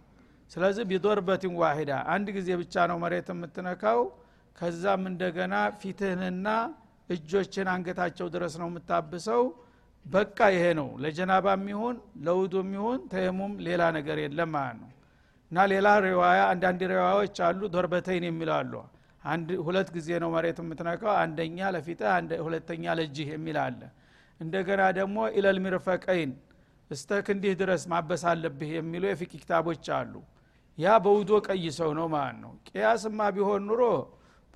ስለዚህ 0.50 0.84
ቢዶርበትን 0.90 1.54
ዋሂዳ 1.60 1.92
አንድ 2.14 2.28
ጊዜ 2.36 2.48
ብቻ 2.60 2.84
ነው 2.90 2.98
መሬት 3.04 3.28
የምትነካው 3.32 4.00
ከዛም 4.56 5.02
እንደገና 5.10 5.54
ፊትህንና 5.80 6.48
እጆችን 7.10 7.68
አንገታቸው 7.72 8.26
ድረስ 8.34 8.54
ነው 8.60 8.68
የምታብሰው። 8.70 9.42
በቃ 10.06 10.38
ይሄ 10.54 10.64
ነው። 10.78 10.88
ለጀናባ 11.02 11.46
የሚሆን 11.56 11.96
ለውዱ 12.26 12.54
የሚሆን 12.62 12.98
ተየሙም 13.12 13.52
ሌላ 13.66 13.82
ነገር 13.96 14.18
የለም 14.24 14.50
ማለት 14.56 14.78
ነው። 14.82 14.90
እና 15.50 15.66
ሌላ 15.72 15.88
ሪዋያ 16.06 16.40
አንዳንድ 16.52 16.80
ሪዋያዎች 16.92 17.36
አሉ 17.48 17.60
ዶርበተይን 17.74 18.24
የሚላሉ 18.28 18.72
አንድ 19.24 19.48
ሁለት 19.66 19.88
ጊዜ 19.96 20.08
ነው 20.22 20.28
መሬት 20.34 20.58
የምትነካው 20.62 21.12
አንደኛ 21.22 21.68
ለፊትህ 21.74 22.10
ሁለተኛ 22.46 22.94
ለእጅህ 22.98 23.28
የሚል 23.34 23.56
አለ። 23.64 23.80
እንደገና 24.40 24.82
ደግሞ 24.98 25.18
ኢለል 25.36 25.58
ሚርፈቀይን 25.64 26.32
እስተ 26.90 27.10
ክንዲህ 27.26 27.54
ድረስ 27.60 27.82
ማበስ 27.92 28.22
አለብህ 28.32 28.70
የሚሉ 28.76 29.04
የፊቅ 29.10 29.32
ክታቦች 29.34 29.86
አሉ። 29.96 30.14
ያ 30.78 30.94
በውዶ 31.04 31.30
ቀይ 31.46 31.64
ሰው 31.78 31.90
ነው 31.98 32.06
ማለት 32.14 32.38
ነው። 32.42 32.52
ቅያስማ 32.68 33.20
ቢሆን 33.36 33.62
ኑሮ 33.68 33.82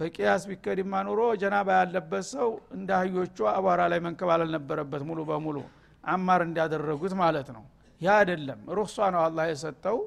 በቅያስ 0.01 0.43
ቢከድማ 0.51 0.93
ኑሮ 1.07 1.21
ጀናባ 1.41 1.69
ያለበት 1.79 2.25
ሰው 2.31 2.49
እንደ 2.77 2.91
አህዮቹ 2.99 3.39
አቧራ 3.51 3.81
ላይ 3.93 4.01
መንከባለል 4.07 4.51
ነበረበት 4.57 5.03
ሙሉ 5.09 5.21
በሙሉ 5.31 5.57
አማር 6.05 6.41
እንዳደረጉት 6.47 7.15
ማለት 7.21 7.49
ነው። 7.57 7.65
ያ 8.01 8.11
አይደለም። 8.21 8.61
ሩክሷ 8.79 9.09
ነው 9.15 9.21
አላህ 9.25 9.47
የሰጠው። 9.51 9.99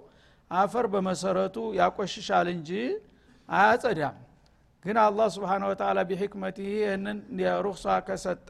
አፈር 0.52 0.86
በመሰረቱ 0.94 1.58
ያቆሽሻል 1.78 2.48
እንጂ 2.56 2.70
አያጸዳም። 3.50 4.18
ግን 4.86 4.98
አላህ 5.04 5.28
ስብሓን 5.36 5.64
ወተላ 5.70 6.00
ቢሕክመት 6.10 6.58
ይህንን 6.66 7.20
ሩክሷ 7.66 7.86
ከሰጠ 8.08 8.50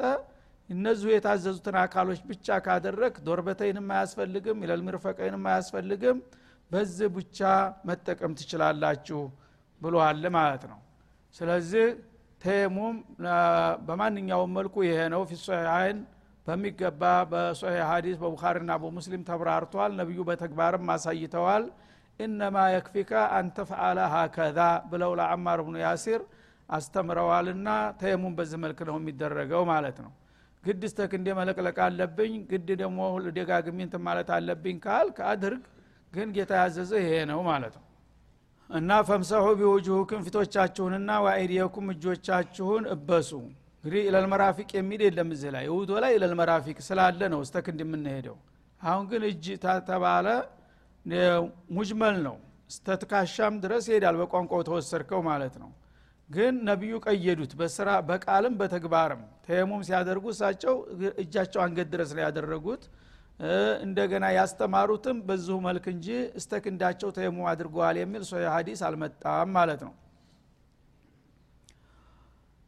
እነዚሁ 0.69 1.09
የታዘዙትን 1.13 1.75
አካሎች 1.81 2.19
ብቻ 2.29 2.57
ካደረግ 2.65 3.13
ዶርበተይንም 3.25 3.91
አያስፈልግም 3.95 4.63
ኢለልሚርፈቀይንም 4.65 5.43
አያስፈልግም። 5.51 6.17
በዚህ 6.71 7.09
ብቻ 7.17 7.39
መጠቀም 7.85 8.31
ትችላላችሁ 8.39 9.21
ብሏል 9.81 10.23
ማለት 10.37 10.63
ነው 10.71 10.79
ስለዚህ 11.35 11.85
ተየሙም 12.41 12.95
በማንኛውም 13.87 14.51
መልኩ 14.57 14.75
ይሄ 14.87 14.99
ነው። 15.13 15.21
ፊ 15.29 15.37
ሶሒሐይን 15.43 15.99
በሚገባ 16.47 17.01
በሶሒሕ 17.31 17.83
ሀዲስ 17.89 18.17
በቡኻሪና 18.21 18.71
በሙስሊም 18.81 19.21
ተብራርቷል 19.29 19.91
ነቢዩ 19.99 20.21
በተግባርም 20.29 20.89
አሳይተዋል። 20.95 21.65
ኢነማ 22.19 22.57
የክፊካ 22.73 23.11
አንተፍዓለ 23.37 23.99
ሀከዛ 24.13 24.59
ብለው 24.91 25.11
ለአማር 25.19 25.59
ብኑ 25.67 25.77
ያሲር 25.85 26.21
አስተምረዋልና 26.69 27.69
ተየሙም 28.01 28.35
በዚህ 28.37 28.59
መልክ 28.63 28.79
ነው 28.89 28.97
የሚደረገው 28.99 29.63
ማለት 29.71 29.97
ነው። 30.05 30.11
ግድ 30.63 30.83
እስተ 30.91 31.13
ክንዴ 31.17 31.29
መለቅለቅ 31.39 31.77
አለብኝ 31.85 32.33
ግድ 32.51 32.69
ደግሞ 32.81 32.99
ደጋግሚንት 33.37 33.95
ማለት 34.05 34.29
አለብኝ 34.35 34.77
ካልክ 34.85 35.17
አድርግ 35.31 35.63
ግን 36.13 36.29
ጌታ 36.35 36.51
ያዘዘ 36.61 36.91
ይሄ 37.03 37.13
ነው 37.31 37.39
ማለት 37.49 37.73
ነው 37.79 37.85
እና 38.69 38.91
فامسحوا 39.07 39.45
بوجوهكم 39.57 40.21
ፊቶቻችሁንና 40.25 41.11
وأيديكم 41.25 41.87
እጆቻችሁን 41.93 42.83
እበሱ። 42.93 43.29
እንግዲህ 43.75 44.01
إلى 44.07 44.25
المرافق 44.25 44.69
የሚል 44.77 45.01
የለም 45.05 45.29
እዚህ 45.35 45.51
ላይ። 45.55 45.65
ውዱ 45.73 45.91
ላይ 46.03 46.11
إلى 46.17 46.34
المرافق 46.34 46.77
ስላለ 46.87 47.21
ነው 47.33 47.39
እስተክ 47.45 47.67
እንደምንሄደው 47.73 48.37
አሁን 48.81 49.05
ግን 49.11 49.23
እጅ 49.29 49.45
ተባለ 49.89 50.27
مجمل 51.75 52.17
ነው። 52.27 52.35
እስተ 52.69 53.00
ትካሻም 53.00 53.55
ድረስ 53.63 53.85
ይሄዳል 53.89 54.15
በቋንቋው 54.21 54.61
ከወሰድከው 54.67 55.21
ማለት 55.29 55.55
ነው። 55.63 55.71
ግን 56.29 56.53
ነቢዩ 56.69 56.93
ቀየዱት 57.05 57.51
በስራ 57.59 57.89
በቃልም 58.07 58.53
በተግባርም። 58.59 59.23
ተየሙም 59.45 59.81
ሲያደርጉ 59.87 60.25
እሳቸው 60.33 60.75
እጃቸው 61.23 61.61
አንገት 61.65 61.87
ድረስ 61.93 62.11
ላይ 62.17 62.23
ያደረጉት 62.27 62.83
እንደገና 63.85 64.25
ያስተማሩትም 64.35 65.17
በዚሁ 65.27 65.55
መልክ 65.65 65.85
እንጂ 65.91 66.07
እስተ 66.39 66.64
ክንዳቸው 66.64 67.09
ተየሙም 67.15 67.47
አድርገዋል 67.51 67.97
የሚል 68.01 68.23
ሶ 68.27 68.41
ሀዲስ 68.53 68.81
አልመጣም 68.87 69.49
ማለት 69.55 69.81
ነው። 69.87 69.93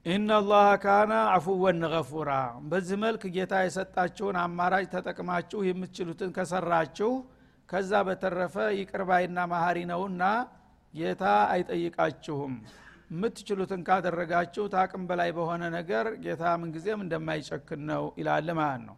إن 0.05 0.21
الله 0.21 0.67
كان 0.83 1.13
عفوا 1.35 1.79
غفورا። 1.93 2.31
በዚህ 2.71 2.97
መልክ 3.03 3.23
ጌታ 3.35 3.53
የሰጣችሁን 3.63 4.37
አማራጭ 4.41 4.83
ተጠቅማችሁ 4.91 5.59
የምትችሉትን 5.67 6.33
ከሰራችሁ 6.35 7.11
ከዛ 7.69 8.01
በተረፈ 8.07 8.55
ይቅርባይና 8.79 9.37
መሀሪ 9.53 9.77
ነውና 9.91 10.23
ጌታ 10.93 11.23
አይጠይቃችሁም። 11.53 12.53
የምትችሉትን 13.11 13.81
ካደረጋችሁ 13.87 14.63
ታቅም 14.73 15.03
በላይ 15.09 15.31
በሆነ 15.37 15.63
ነገር 15.75 16.05
ጌታ 16.23 16.43
ምንጊዜም 16.61 17.03
እንደማይጨክን 17.03 17.81
ነው 17.89 18.05
ይላል 18.19 18.47
ማለት 18.59 18.83
ነው 18.87 18.95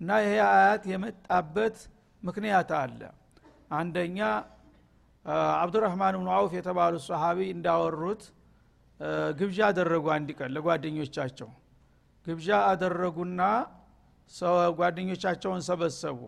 እና 0.00 0.10
ይሄ 0.22 0.32
አያት 0.48 0.82
የመጣበት 0.92 1.76
ምክንያት 2.22 2.70
አለ። 2.78 3.00
አንደኛ 3.72 4.18
አብዱራህማን 5.56 6.16
ብኑ 6.18 6.28
አውፍ 6.34 6.52
የተባሉ 6.56 6.94
ሰሃቢ 7.06 7.38
እንዳወሩት 7.54 8.22
ግብዣ 9.38 9.58
አደረጉ 9.70 10.04
አንድ 10.16 10.28
ቀን 10.38 10.50
ለጓደኞቻቸው። 10.56 11.48
ግብዣ 12.26 12.48
አደረጉና 12.70 13.40
ጓደኞቻቸውን 14.78 15.60
ሰበሰቡ። 15.66 16.20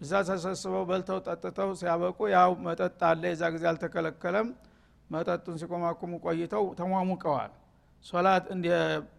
እዛ 0.00 0.12
ተሰብስበው 0.28 0.84
በልተው 0.88 1.18
ጠጥተው 1.26 1.68
ሲያበቁ 1.80 2.18
ያው 2.32 2.52
መጠጥ 2.64 2.98
አለ። 3.10 3.22
የዛ 3.32 3.42
ጊዜ 3.54 3.64
አልተከለከለም። 3.70 4.48
መጠጡን 5.10 5.56
ሲቆማቁሙ 5.60 6.12
ቆይተው 6.24 6.64
ተሟሙቀዋል። 6.78 7.52
ሶላት 8.04 8.46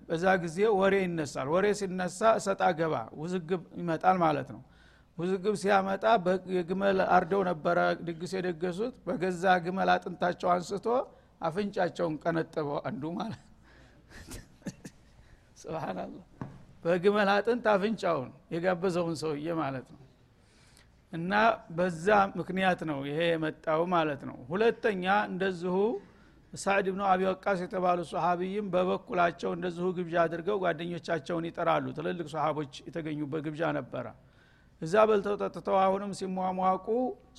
በዛ 0.09 0.25
ጊዜ 0.43 0.57
ወሬ 0.79 0.95
ይነሳል። 1.03 1.47
ወሬ 1.53 1.65
ሲነሳ 1.79 2.19
እሰጣ 2.39 2.61
ገባ 2.79 2.95
ውዝግብ 3.21 3.61
ይመጣል 3.79 4.17
ማለት 4.23 4.49
ነው። 4.55 4.61
ውዝግብ 5.17 5.55
ሲያመጣ 5.61 6.03
የግመል 6.55 6.97
አርደው 7.15 7.41
ነበረ 7.49 7.77
ድግስ 8.07 8.31
የደገሱት። 8.37 8.95
በገዛ 9.07 9.43
ግመል 9.65 9.89
አጥንታቸው 9.93 10.49
አንስቶ 10.55 10.87
አፍንጫቸውን 11.41 12.15
ቀነጠበው 12.23 12.79
አንዱ 12.89 13.03
ማለት 13.19 13.41
ስብናላህ 15.61 16.23
በግመል 16.83 17.29
አጥንት 17.33 17.65
አፍንጫውን 17.71 18.31
የጋበዘውን 18.53 19.15
ሰውዬ 19.21 19.47
ማለት 19.61 19.87
ነው። 19.93 20.01
እና 21.13 21.33
በዛ 21.77 22.07
ምክንያት 22.39 22.79
ነው 22.89 22.99
ይሄ 23.09 23.19
የመጣው 23.29 23.81
ማለት 23.93 24.21
ነው። 24.29 24.37
ሁለተኛ 24.49 25.05
እንደዚሁ 25.31 25.75
ሳዕድ 26.55 26.87
ብኑ 26.93 27.01
አቢ 27.09 27.21
ወቃስ 27.27 27.59
የተባሉ 27.63 27.99
ሰሃቢይም 28.09 28.67
በበኩላቸው 28.73 29.51
እንደዚሁ 29.55 29.85
ግብዣ 29.97 30.15
አድርገው 30.23 30.57
ጓደኞቻቸውን 30.63 31.45
ይጠራሉ። 31.49 31.85
ትልልቅ 31.97 32.27
ሰሃቦች 32.33 32.73
የተገኙበት 32.87 33.41
ግብዣ 33.47 33.71
ነበረ። 33.77 34.05
እዛ 34.81 34.93
በልተው 35.09 35.35
ጠጥተው 35.41 35.77
አሁንም 35.83 36.11
ሲሟሟቁ 36.19 36.87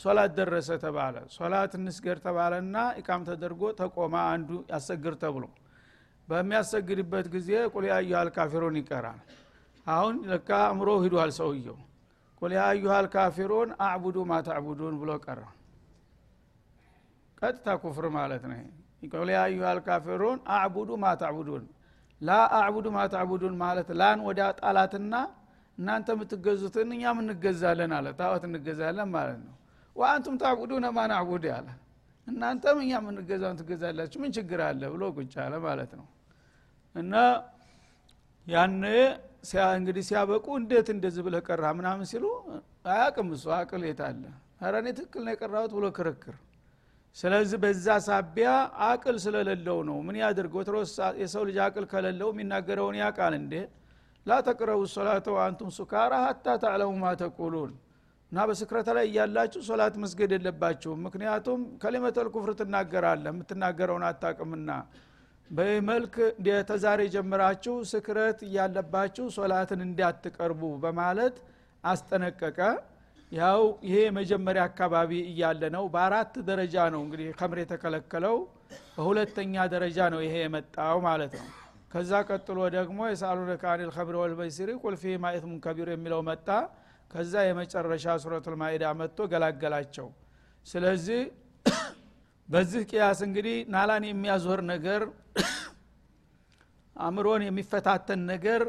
ሶላት 0.03 0.31
ደረሰ 0.39 0.69
ተባለ። 0.85 1.17
ሶላት 1.37 1.73
እንስገድ 1.79 2.19
ተባለና 2.27 2.77
ኢቃም 3.01 3.25
ተደርጎ 3.29 3.63
ተቆማ 3.81 4.15
አንዱ 4.33 4.51
ያሰግር 4.73 5.17
ተብሎ 5.23 5.45
በሚያሰግድበት 6.29 7.27
ጊዜ 7.35 7.51
ቁል 7.75 7.85
ያዩሃል 7.91 8.31
ካፊሩን 8.37 8.79
ይቀራል። 8.81 9.21
አሁን 9.87 10.17
ለካ 10.31 10.51
አእምሮ 10.65 10.89
ሂዷል 11.05 11.33
ሰውየው። 11.39 11.79
ቁል 12.43 12.53
ያዩሃል 12.59 13.07
ካፊሩን 13.13 13.71
አዕቡዱ 13.85 14.17
ማ 14.31 14.41
ተዕቡዱን 14.49 14.97
ብሎ 15.03 15.11
ቀራ 15.27 15.43
ቀጥታ 17.41 17.69
ኩፍር 17.83 18.07
ማለት 18.17 18.43
ነው 18.51 18.59
ቁል 19.03 19.29
ያዩሃል 19.35 19.79
ካፊሩን 19.87 20.39
አዕቡዱ 20.55 20.91
ማ 20.99 21.07
ላ 22.21 22.31
አዕቡዱ 22.59 22.87
ማ 22.93 23.01
ማለት 23.63 23.89
ላን 24.01 24.21
ወደ 24.29 24.41
ጣላትና 24.61 25.15
እናንተ 25.79 26.09
የምትገዙትን 26.15 26.93
እኛም 26.97 27.19
እንገዛለን 27.23 27.93
አለ። 27.97 28.07
ታወት 28.21 28.45
እንገዛለን 28.49 29.09
ማለት 29.17 29.41
ነው። 29.43 29.55
ወአንቱም 29.97 30.37
ታዕቡዱነ 30.43 30.87
ማ 30.95 31.03
ያለ 31.49 31.69
እናንተም 32.27 32.79
እኛ 32.85 32.93
የምንገዛውን 32.99 33.59
ትገዛላችሁ 33.61 34.19
ምን 34.23 34.31
ችግር 34.37 34.61
አለ 34.69 34.83
ብሎ 34.95 35.03
ቁጭ 35.17 35.35
አለ 35.45 35.55
ማለት 35.67 35.93
ነው። 35.99 36.07
እና 36.95 37.15
ያነ 38.47 38.83
እንግዲህ 39.75 40.05
ሲያበቁ 40.09 40.47
እንዴት 40.61 40.89
እንደዚህ 40.95 41.23
ብለ 41.27 41.37
ቀራ 41.47 41.65
ምናምን 41.79 42.07
ሲሉ 42.11 42.25
አያቅም 42.91 43.29
እሱ 43.37 43.47
አቅል 43.57 43.83
የት 43.89 44.01
አለ? 44.07 44.23
ኧረ 44.61 44.75
እኔ 44.83 44.89
ትክክል 44.99 45.23
ነው 45.27 45.33
የቀራሁት 45.35 45.73
ብሎ 45.77 45.87
ክርክር 45.99 46.35
ስለዚህ 47.17 47.59
በዛ 47.61 47.87
ሳቢያ 48.07 48.49
አቅል 48.87 49.17
ስለሌለው 49.25 49.79
ነው። 49.89 49.99
ምን 50.07 50.17
ያድርግ? 50.23 50.53
ወትሮ 50.59 50.77
የሰው 51.21 51.43
ልጅ 51.49 51.59
አቅል 51.67 51.85
ከሌለው 51.93 52.29
የሚናገረውን 52.33 52.97
ያቃል 53.03 53.35
እንዴ? 53.41 53.55
ላ 54.27 54.39
ተቅረቡ 54.47 54.81
ሶላተ 54.95 55.27
ወአንቱም 55.35 55.69
ሱካራ 55.77 56.13
ሀታ 56.25 56.47
ተዕለሙ 56.63 56.93
ማ 57.03 57.13
ተቁሉን። 57.21 57.73
እና 58.33 58.39
በስክረተ 58.49 58.89
ላይ 58.97 59.05
እያላችሁ 59.09 59.61
ሶላት 59.67 59.95
መስገድ 60.03 60.31
የለባችሁም። 60.37 61.03
ምክንያቱም 61.07 61.61
ከሊመተል 61.83 62.29
ኩፍር 62.35 62.51
ትናገራለህ 62.61 63.31
የምትናገረውን 63.33 64.05
አታቅምና 64.09 64.71
በዚህ 65.51 65.81
መልክ 65.89 66.15
ተዛሬ 66.71 67.01
ጀምራችሁ 67.15 67.75
ስክረት 67.91 68.39
እያለባችሁ 68.47 69.27
ሶላትን 69.37 69.81
እንዳትቀርቡ 69.87 70.63
በማለት 70.85 71.37
አስጠነቀቀ 71.85 72.59
ያው 73.37 73.61
ይሄ 73.87 73.97
የመጀመሪያ 74.05 74.63
አካባቢ 74.69 75.11
እያለ 75.31 75.63
ነው። 75.75 75.85
በአራት 75.95 76.35
ደረጃ 76.49 76.77
ነው 76.95 77.01
እንግዲህ 77.05 77.29
ከምር 77.39 77.59
የተከለከለው። 77.63 78.37
በሁለተኛ 78.95 79.55
ደረጃ 79.75 79.99
ነው 80.15 80.21
ይሄ 80.27 80.35
የመጣው 80.43 80.99
ማለት 81.07 81.33
ነው። 81.41 81.49
ከዛ 81.93 82.13
ቀጥሎ 82.29 82.59
ደግሞ 82.77 82.99
የሳሉነከ 83.11 83.65
አኒል 83.73 83.91
ከምር 83.97 84.17
ወልመይሲሪ 84.23 84.71
ቁል 84.83 84.95
ፊሂማ 85.03 85.25
ኢትሙን 85.37 85.59
ከቢር 85.65 85.91
የሚለው 85.93 86.23
መጣ። 86.29 86.49
ከዛ 87.11 87.35
የመጨረሻ 87.47 88.07
ሱረቱል 88.23 88.57
ማኢዳ 88.63 88.85
መጥቶ 89.01 89.29
ገላገላቸው። 89.33 90.09
ስለዚህ 90.67 91.21
በዚህ 92.49 92.83
ቅያስ 92.91 93.21
እንግዲህ 93.27 93.57
ናላን 93.75 94.05
የሚያዞር 94.09 94.61
ነገር 94.73 95.03
አእምሮን 96.97 97.43
የሚፈታተን 97.47 98.21
ነገር 98.33 98.63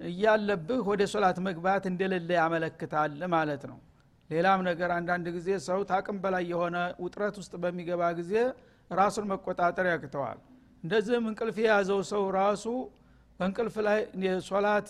እያለብህ 0.00 0.80
ወደ 0.90 1.02
ሶላት 1.12 1.38
መግባት 1.46 1.84
እንደሌለ 1.90 2.30
ያመለክታል 2.38 3.12
ማለት 3.34 3.64
ነው 3.70 3.78
ሌላም 4.32 4.60
ነገር 4.68 4.90
አንዳንድ 4.96 5.26
ጊዜ 5.36 5.48
ሰው 5.66 5.80
ታቅም 5.90 6.16
በላይ 6.24 6.44
የሆነ 6.52 6.76
ውጥረት 7.04 7.36
ውስጥ 7.40 7.52
በሚገባ 7.62 8.02
ጊዜ 8.20 8.34
ራሱን 8.90 9.26
መቆጣጠር 9.32 9.86
ያቅተዋል። 9.92 10.38
እንደዚህም 10.84 11.24
እንቅልፍ 11.30 11.56
የያዘው 11.62 12.00
ሰው 12.12 12.22
ራሱ 12.38 12.64
በእንቅልፍ 13.40 13.76
ላይ 13.86 14.00
ሶላት 14.48 14.88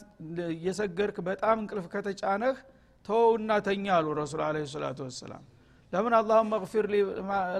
እየሰገድክ 0.54 1.16
በጣም 1.28 1.56
እንቅልፍ 1.62 1.86
ከተጫነህ 1.92 2.56
ተወውና 3.04 3.52
ተኛ 3.66 3.84
አሉ 3.96 4.06
ረሱል 4.18 4.40
አለ 4.46 4.56
ሰላቱ 4.72 4.98
ወሰላም። 5.06 5.44
ለምን 5.92 6.14
አላሁመ 6.18 6.52
እግፊር 6.60 6.86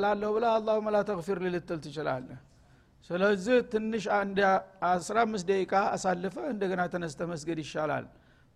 ላለሁ 0.05 0.31
ብላ 0.37 0.47
አላሁመ 0.59 0.87
ላ 0.95 1.01
ተግፊር 1.09 1.39
ሊ 1.45 1.49
ልትል 1.55 1.79
ትችላለህ? 1.85 2.39
ስለዚህ 3.11 3.57
ትንሽ 3.73 4.05
አንድ 4.19 4.39
አስራ 4.91 5.17
አምስት 5.27 5.47
ደቂቃ 5.51 5.73
አሳልፈ 5.95 6.37
እንደገና 6.53 6.83
ተነስተ 6.93 7.21
መስገድ 7.33 7.59
ይሻላል 7.65 8.05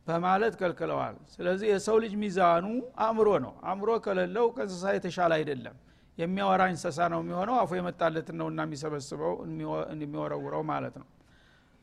በማለት 0.06 0.54
ከልክለዋል። 0.60 1.16
ስለዚህ 1.34 1.68
የሰው 1.72 1.96
ልጅ 2.02 2.12
ሚዛኑ 2.20 2.66
አእምሮ 3.04 3.28
ነው። 3.44 3.54
አእምሮ 3.64 3.90
ከሌለው 4.04 4.46
ከእንስሳ 4.56 4.84
የተሻለ 4.96 5.32
አይደለም። 5.38 5.76
የሚያወራ 6.18 6.62
እንስሳ 6.72 6.98
ነው 7.12 7.20
የሚሆነው 7.22 7.56
አፉ 7.62 7.70
የመጣለትን 7.78 8.36
ነው 8.40 8.46
እና 8.52 8.60
የሚሰበስበው 8.66 9.32
የሚወረውረው 9.94 10.62
ማለት 10.70 10.94
ነው። 11.00 11.08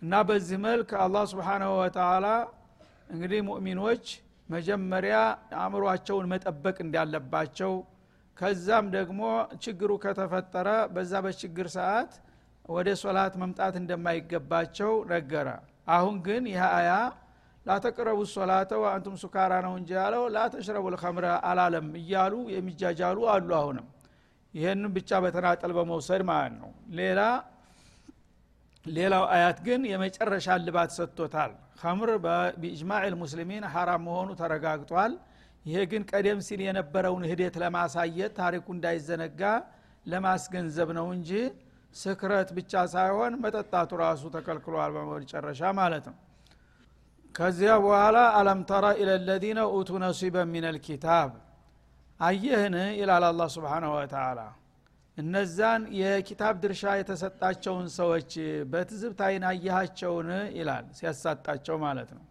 እና 0.01 0.13
በዚህ 0.29 0.57
መልክ 0.65 0.89
አላህ 1.03 1.23
ስብሓናሁ 1.31 1.71
ወተላ 1.81 2.27
እንግዲህ 3.09 3.41
ሙእሚኖች 3.49 4.05
መጀመሪያ 4.49 5.17
አእምሯቸውን 5.59 6.25
መጠበቅ 6.31 6.77
እንዳለባቸው 6.85 7.73
ከዛም 8.37 8.85
ደግሞ 8.95 9.21
ችግሩ 9.63 9.91
ከተፈጠረ 10.03 10.69
በዛ 10.95 11.13
በችግር 11.25 11.67
ሰዓት 11.75 12.11
ወደ 12.69 12.89
ሶላት 13.01 13.33
መምጣት 13.41 13.75
እንደማይገባቸው 13.81 14.91
ነገረ። 15.11 15.47
አሁን 15.89 16.15
ግን 16.27 16.43
ይህ 16.51 16.63
አያ 16.71 16.91
ላተቅረቡ 17.65 18.19
ሶላተ 18.31 18.71
ወአንቱም 18.81 19.15
ሱካራ 19.21 19.53
ነው 19.65 19.73
እንጂ 19.79 19.89
ያለው 19.99 20.23
ላተሽረቡ 20.35 20.85
ልከምረ 20.93 21.25
አላለም 21.49 21.87
እያሉ 21.99 22.33
የሚጃጃሉ 22.55 23.19
አሉ 23.33 23.49
አሁንም 23.59 23.85
ይህንን 24.53 24.91
ብቻ 24.95 25.19
በተናጠል 25.23 25.71
በመውሰድ 25.77 26.21
ማለት 26.29 26.55
ነው። 26.61 26.71
ሌላ 26.99 27.21
ሌላው 28.85 29.23
አያት 29.33 29.59
ግን 29.65 29.81
የመጨረሻ 29.91 30.55
ልባት 30.63 30.91
ሰጥቶታል። 30.97 31.51
ከምር 31.79 32.09
በኢጅማዕ 32.25 33.03
ልሙስሊሚን 33.13 33.63
ሐራም 33.73 34.03
መሆኑ 34.07 34.29
ተረጋግጧል። 34.41 35.13
ይሄ 35.65 35.79
ግን 35.91 36.03
ቀደም 36.11 36.39
ሲል 36.47 36.61
የነበረውን 36.65 37.23
ሂደት 37.31 37.55
ለማሳየት 37.63 38.31
ታሪኩ 38.39 38.65
እንዳይዘነጋ 38.75 39.41
ለማስገንዘብ 40.05 40.89
ነው 40.97 41.07
እንጂ 41.15 41.31
ስክረት 41.95 42.49
ብቻ 42.57 42.73
ሳይሆን 42.93 43.33
መጠጣቱ 43.43 43.91
ራሱ 44.03 44.23
ተከልክሏል 44.35 44.91
በመጨረሻ 44.97 45.61
ማለት 45.79 46.05
ነው 46.11 46.17
ከዚያ 47.35 47.71
በኋላ 47.83 48.17
አለም 48.37 48.59
ተራ 48.69 48.85
ኢለ 48.99 49.11
ለዚነ 49.27 49.59
ኡቱ 49.73 49.89
ነሲበ 50.03 50.35
ሚን 50.51 50.65
ልኪታብ 50.75 51.29
አየህን? 52.19 52.75
ይላል 52.99 53.23
አላ 53.29 53.41
ስብሓናሁ 53.55 53.91
ወተላ 53.97 54.39
እነዛን 55.17 55.81
የኪታብ 55.99 56.53
ድርሻ 56.63 56.83
የተሰጣቸውን 56.99 57.87
ሰዎች 57.97 58.31
በትዝብት 58.71 59.19
አይን 59.27 59.43
አየሃቸውን? 59.49 60.29
ይላል 60.57 60.85
ሲያሳጣቸው 60.97 61.75
ማለት 61.85 62.11
ነው። 62.17 62.23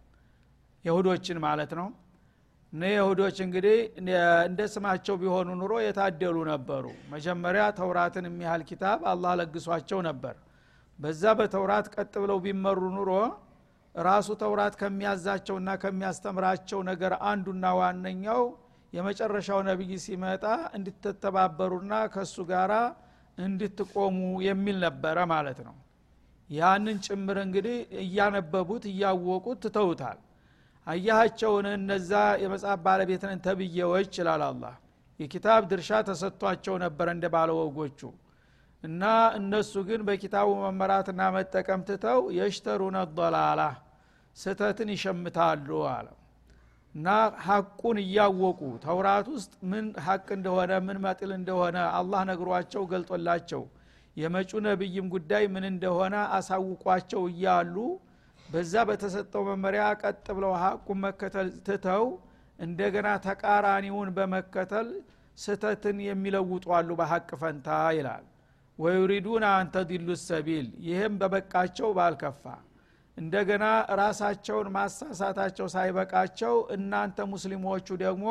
የሁዶችን 0.85 1.37
ማለት 1.45 1.71
ነው። 1.79 1.87
እነ 2.73 2.83
የሁዶች 2.93 3.37
እንግዲህ 3.45 3.77
እንደ 4.47 4.61
ስማቸው 4.73 5.15
ቢሆኑ 5.21 5.49
ኑሮ 5.59 5.73
የታደሉ 5.83 6.37
ነበሩ። 6.51 6.85
መጀመሪያ 7.13 7.63
ተውራትን 7.77 8.25
የሚያህል 8.29 8.63
ኪታብ 8.69 8.99
አላህ 9.11 9.33
ለግሷቸው 9.41 9.99
ነበር። 10.09 10.35
በዛ 10.99 11.23
በተውራት 11.39 11.87
ቀጥ 11.95 12.13
ብለው 12.23 12.37
ቢመሩ 12.45 12.81
ኑሮ 12.97 13.11
ራሱ 13.95 14.27
ተውራት 14.41 14.75
ከሚያዛቸውና 14.79 15.69
ከሚያስተምራቸው 15.81 16.79
ነገር 16.89 17.13
አንዱና 17.29 17.65
ዋነኛው 17.79 18.43
የመጨረሻው 18.93 19.59
ነቢይ 19.67 19.93
ሲመጣ 20.03 20.43
እንድትተባበሩና 20.77 21.93
ከእሱ 22.13 22.35
ጋር 22.51 22.71
እንድትቆሙ 23.37 24.17
የሚል 24.47 24.77
ነበረ 24.85 25.17
ማለት 25.31 25.59
ነው። 25.67 25.75
ያንን 26.49 26.97
ጭምር 27.05 27.37
እንግዲህ 27.45 27.77
እያነበቡት 28.03 28.83
እያወቁት 28.91 29.59
ትተውታል። 29.65 30.19
አያሃቸውን 30.87 31.67
እነዛ 31.73 32.11
የመጽሐፍ 32.43 32.79
ባለቤትን 32.85 33.41
ተብዬዎች 33.45 34.13
ይላል 34.21 34.43
አላህ። 34.49 34.75
የኪታብ 35.19 35.61
ድርሻ 35.71 35.99
ተሰጥቷቸው 36.07 36.75
ነበር 36.83 37.07
እንደ 37.13 37.25
ባለወጎቹ። 37.35 37.99
እና 38.83 39.03
እነሱ 39.37 39.73
ግን 39.89 40.01
በኪታቡ 40.07 40.49
መመራትና 40.63 41.21
መጠቀም 41.35 41.81
ትተው 41.89 42.19
የሽተሩነ 42.37 42.97
ዶላላ 43.17 43.61
ስተትን 44.37 44.89
ይሸምታሉ 44.93 45.67
አለ 45.91 46.07
እና 46.95 47.07
ሀቁን 47.45 47.97
እያወቁ 48.01 48.61
ተውራት 48.83 49.27
ውስጥ 49.33 49.53
ምን 49.71 49.85
ሀቅ 50.05 50.27
እንደሆነ 50.35 50.73
ምን 50.87 50.97
መጥል 51.05 51.31
እንደሆነ 51.37 51.77
አላህ 51.97 52.21
ነግሯቸው 52.29 52.83
ገልጦላቸው 52.91 53.63
የመጩ 54.17 54.51
ነብይም 54.65 55.07
ጉዳይ 55.13 55.45
ምን 55.53 55.65
እንደሆነ 55.69 56.15
አሳውቋቸው 56.37 57.23
እያሉ 57.31 57.75
በዛ 58.45 58.73
በተሰጠው 58.89 59.43
መመሪያ 59.49 59.83
ቀጥ 60.01 60.25
ብለው 60.37 60.51
ሀቁን 60.63 60.99
መከተል 61.05 61.49
ትተው 61.67 62.05
እንደገና 62.59 63.07
ተቃራኒውን 63.25 64.09
በመከተል 64.17 64.89
ስተትን 65.37 65.97
የሚለውጡ 66.07 66.65
አሉ 66.77 66.89
በሀቅ 66.99 67.29
ፈንታ 67.41 67.67
ይላል። 67.97 68.25
ወዩሪዱን 68.79 69.43
አንተዲሉ 69.51 70.07
ሰቢል 70.23 70.67
ይህም 70.87 71.15
በበቃቸው 71.21 71.89
ባልከፋ 71.97 72.43
እንደገና 73.17 73.65
ራሳቸውን 73.99 74.67
ማሳሳታቸው 74.75 75.67
ሳይበቃቸው 75.73 76.55
እናንተ 76.75 77.25
ሙስሊሞቹ 77.33 77.87
ደግሞ 78.03 78.27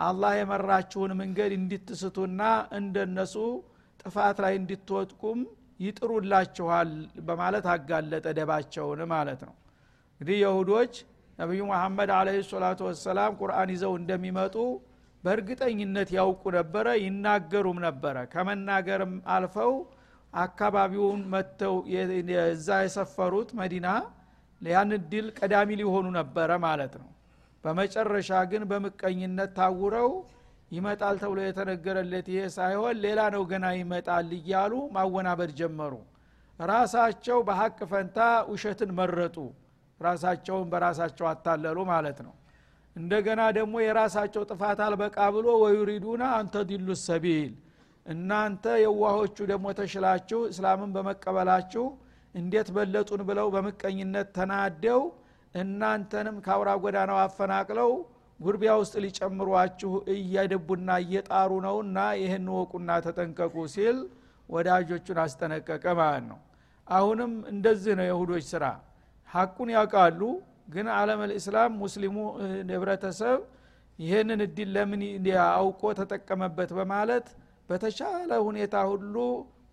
አላህ 0.00 0.32
የመራችሁን 0.38 1.12
መንገድ 1.20 1.52
እንድትስቱና 1.58 2.42
እንደነሱ 2.78 3.34
ጥፋት 4.00 4.38
ላይ 4.44 4.54
እንድትወጥቁም 4.60 5.40
ይጥሩላችኋል 5.80 6.90
በማለት 7.28 7.66
አጋለጠ 7.72 8.26
ደባቸውን 8.38 9.00
ማለት 9.12 9.40
ነው። 9.48 9.54
እንግዲህ 10.12 10.36
የሁዶች 10.42 10.94
ነቢዩ 11.38 11.62
መሐመድ 11.70 12.10
አለህ 12.16 12.36
ሰላቱ 12.50 12.80
ወሰላም 12.88 13.32
ቁርአን 13.40 13.70
ይዘው 13.74 13.94
እንደሚመጡ 14.00 14.56
በእርግጠኝነት 15.24 16.08
ያውቁ 16.16 16.42
ነበረ 16.56 16.86
ይናገሩም 17.04 17.78
ነበረ። 17.86 18.16
ከመናገርም 18.32 19.14
አልፈው 19.34 19.72
አካባቢውን 20.34 21.20
መጥተው 21.32 21.74
እዛ 22.48 22.68
የሰፈሩት 22.84 23.50
መዲና 23.58 23.88
ያን 24.60 24.92
ድል 25.10 25.26
ቀዳሚ 25.38 25.70
ሊሆኑ 25.80 26.06
ነበረ 26.18 26.50
ማለት 26.64 26.94
ነው። 27.00 27.08
በመጨረሻ 27.64 28.30
ግን 28.50 28.62
በምቀኝነት 28.70 29.50
ታውረው 29.58 30.10
ይመጣል 30.70 31.16
ተብሎ 31.22 31.38
የተነገረለት 31.44 32.26
ይሄ 32.32 32.42
ሳይሆን 32.56 32.96
ሌላ 33.04 33.20
ነው 33.34 33.42
ገና 33.50 33.66
ይመጣል 33.78 34.30
እያሉ 34.38 34.72
ማወናበድ 34.96 35.50
ጀመሩ። 35.60 35.94
ራሳቸው 36.58 37.38
በሀቅ 37.48 37.78
ፈንታ 37.90 38.18
ውሸትን 38.50 38.90
መረጡ። 38.98 39.36
ራሳቸውን 40.00 40.66
በራሳቸው 40.72 41.26
አታለሉ 41.32 41.78
ማለት 41.90 42.18
ነው። 42.26 42.34
እንደገና 42.96 43.42
ደግሞ 43.56 43.74
የራሳቸው 43.84 44.42
ጥፋት 44.50 44.80
አልበቃ 44.86 45.18
ብሎ 45.36 45.46
ወዩሪዱና 45.64 46.24
አንተዲሉ 46.38 46.88
ሰቢል 47.04 47.52
እናንተ 48.06 48.64
የዋሆቹ 48.82 49.36
ደግሞ 49.50 49.66
ተሽላችሁ 49.78 50.40
እስላምን 50.50 50.90
በመቀበላችሁ 50.96 51.84
እንዴት 52.34 52.68
በለጡን 52.76 53.20
ብለው 53.28 53.46
በምቀኝነት 53.54 54.28
ተናደው 54.36 55.02
እናንተንም 55.54 56.36
ከአውራ 56.44 56.70
ጎዳናው 56.82 57.18
አፈናቅለው 57.22 57.90
ጉርቢያ 58.40 58.72
ውስጥ 58.80 58.94
ሊጨምሯችሁ 59.04 59.90
እየደቡና 60.14 60.90
እየጣሩ 61.04 61.50
ነውና 61.66 61.98
ይህን 62.20 62.46
ወቁና 62.56 62.90
ተጠንቀቁ 63.04 63.54
ሲል 63.74 63.98
ወዳጆቹን 64.48 65.18
አስጠነቀቀ 65.24 65.84
ማለት 66.00 66.24
ነው። 66.30 66.38
አሁንም 66.88 67.32
እንደዚህ 67.52 67.92
ነው 68.00 68.06
የሁዶች 68.08 68.44
ስራ። 68.50 68.64
ሐቁን 69.30 69.70
ያውቃሉ 69.76 70.20
ግን 70.74 70.86
አለም 70.96 71.20
ልእስላም 71.30 71.72
ሙስሊሙ 71.82 72.16
ህብረተሰብ 72.72 73.38
ይህንን 73.98 74.40
እድል 74.46 74.70
ለምን 74.76 75.02
አውቆ 75.50 75.82
ተጠቀመበት 75.98 76.70
በማለት 76.78 77.26
በተቻለ 77.68 78.30
ሁኔታ 78.46 78.76
ሁሉ 78.90 79.14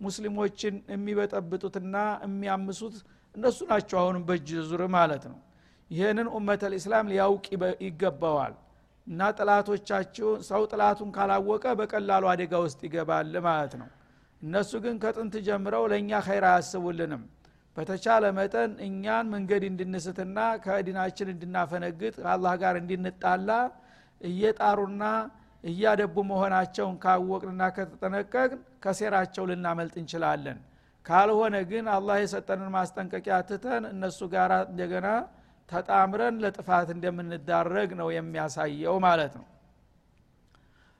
ሙስሊሞችን 0.06 0.76
የሚበጠብጡትና 0.94 1.96
የሚያምሱት 2.26 2.96
እነሱ 3.36 3.60
ናቸው 3.72 3.98
አሁንም 4.02 4.24
በእጅ 4.28 4.50
ዙር 4.70 4.82
ማለት 4.96 5.24
ነው። 5.32 5.40
ይህንን 5.90 6.28
ኡመት 6.38 6.62
ልእስላም 6.74 7.10
ሊያውቅ 7.12 7.46
ይገባዋል 7.86 8.54
እና 9.08 9.30
ጥላቶቻችሁ 9.38 10.30
ሰው 10.50 10.62
ጥላቱን 10.72 11.10
ካላወቀ 11.16 11.66
በቀላሉ 11.80 12.24
አደጋ 12.34 12.54
ውስጥ 12.66 12.80
ይገባል 12.88 13.34
ማለት 13.48 13.74
ነው። 13.82 13.90
እነሱ 14.42 14.72
ግን 14.84 14.96
ከጥንት 15.04 15.36
ጀምረው 15.48 15.84
ለእኛ 15.92 16.12
ኸይር 16.28 16.46
አያስቡልንም። 16.50 17.24
በተቻለ 17.78 18.24
መጠን 18.38 18.72
እኛን 18.86 19.26
መንገድ 19.34 19.64
እንድንስትና 19.68 20.38
ከዲናችን 20.64 21.28
እንድናፈነግጥ 21.34 22.14
ከአላህ 22.18 22.54
ጋር 22.64 22.76
እንድንጣላ 22.82 23.50
እየጣሩና 24.22 25.04
እያደቡ 25.64 26.16
መሆናቸውን 26.30 26.96
ካወቅንና 27.04 27.64
ከተጠነቀቅን 27.76 28.54
ከሴራቸው 28.84 29.44
ልናመልጥ 29.50 29.96
እንችላለን። 30.02 30.60
ካልሆነ 31.06 31.56
ግን 31.70 31.86
አላህ 31.96 32.18
የሰጠንን 32.22 32.70
ማስጠንቀቂያ 32.76 33.38
ትተን 33.50 33.84
እነሱ 33.92 34.20
ጋር 34.34 34.52
እንደገና 34.66 35.08
ተጣምረን 35.70 36.36
ለጥፋት 36.44 36.90
እንደምንዳረግ 36.96 37.90
ነው 38.00 38.08
የሚያሳየው 38.16 38.96
ማለት 39.06 39.34
ነው። 39.40 39.46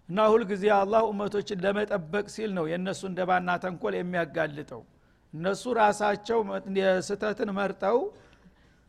እና 0.10 0.22
ሁልጊዜ 0.32 0.64
አላህ 0.78 1.02
ኡመቶችን 1.10 1.62
ለመጠበቅ 1.66 2.26
ሲል 2.34 2.52
ነው 2.58 2.66
የእነሱ 2.72 3.02
እንደባና 3.10 3.50
ተንኮል 3.64 3.96
የሚያጋልጠው። 3.98 4.82
እነሱ 5.34 5.64
ራሳቸው 5.80 6.40
ስህተትን 7.08 7.50
መርጠው 7.58 7.98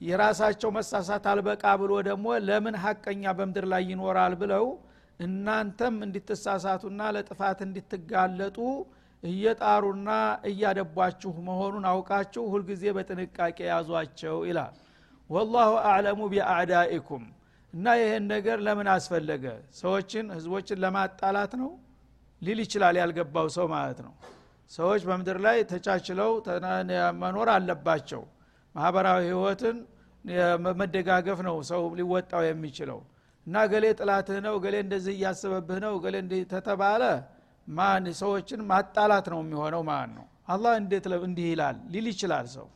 የራሳቸው 0.00 0.70
መሳሳት 0.76 1.24
አልበቃ 1.32 1.64
ብሎ 1.80 1.92
ደግሞ 2.08 2.26
ለምን 2.46 2.76
ሀቀኛ 2.84 3.24
በምድር 3.38 3.66
ላይ 3.72 3.82
ይኖራል 3.92 4.34
ብለው 4.40 4.64
እናንተም 5.20 5.96
እንድትሳሳቱና 6.06 7.00
ለጥፋት 7.16 7.58
እንድትጋለጡ 7.66 8.58
እየጣሩና 9.22 10.10
እያደቧችሁ 10.50 11.32
መሆኑን 11.48 11.84
አውቃችሁ 11.90 12.44
ሁልጊዜ 12.52 12.84
በጥንቃቄ 12.96 13.58
ያዟቸው 13.70 14.36
ይላል። 14.48 14.74
ወላሁ 15.30 15.70
አዕለሙ 15.90 16.20
ቢአዕዳኢኩም። 16.32 17.24
እና 17.74 17.86
ይህን 18.00 18.24
ነገር 18.32 18.58
ለምን 18.66 18.88
አስፈለገ? 18.94 19.44
ሰዎችን 19.74 20.26
ህዝቦችን 20.36 20.80
ለማጣላት 20.84 21.52
ነው? 21.62 21.70
ሊል 22.42 22.58
ይችላል 22.64 22.94
ያልገባው 23.00 23.46
ሰው 23.56 23.66
ማለት 23.74 23.98
ነው። 24.06 24.12
ሰዎች 24.70 25.02
በምድር 25.08 25.38
ላይ 25.46 25.58
ተቻችለው 25.72 26.30
መኖር 27.22 27.48
አለባቸው። 27.54 28.22
ማህበራዊ 28.74 29.20
ህይወትን 29.28 29.78
መደጋገፍ 30.80 31.38
ነው 31.46 31.56
ሰው 31.70 31.82
ሊወጣው 31.98 32.42
የሚችለው 32.46 32.98
እና 33.46 33.56
ገሌ 33.72 33.84
ጥላትህ 34.00 34.38
ነው 34.46 34.54
ገሌ 34.64 34.76
እንደዚህ 34.84 35.12
እያስበብህ 35.16 35.78
ነው 35.84 35.94
ገሌ 36.04 36.16
ተተባለ። 36.52 37.02
ማን? 37.68 38.04
ሰዎችን 38.20 38.60
ማጣላት 38.70 39.26
ነው 39.32 39.40
የሚሆነው 39.42 39.82
ማለት 39.90 40.12
ነው? 40.16 40.24
አላህ 40.48 40.72
እንዴት 40.80 41.04
እንዲህ 41.22 41.46
ይላል? 41.52 41.76
ሊል 41.92 42.06
ይችላል 42.12 42.46
ሰው። 42.56 42.66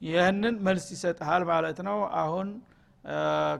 ይህንን 0.00 0.54
መልስ 0.66 0.86
ይሰጥሃል 0.94 1.42
ማለት 1.50 1.78
ነው። 1.88 1.98
አሁን 2.22 2.48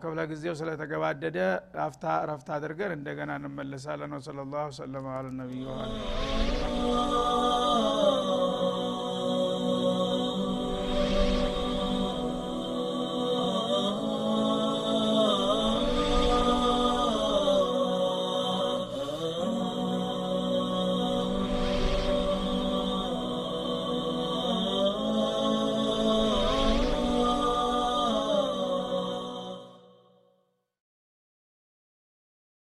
ክፍለ 0.02 0.20
ጊዜው 0.30 0.54
ስለተገባደደ 0.60 1.38
ረፍታ 1.78 2.04
ረፍታ 2.30 2.48
አድርገን 2.56 2.92
እንደገና 2.96 3.30
እንመለሳለን። 3.40 4.14
ወሰለ 4.18 4.38
ላሁ 4.52 4.68
ሰለማ 4.78 5.06
አለ 5.18 5.28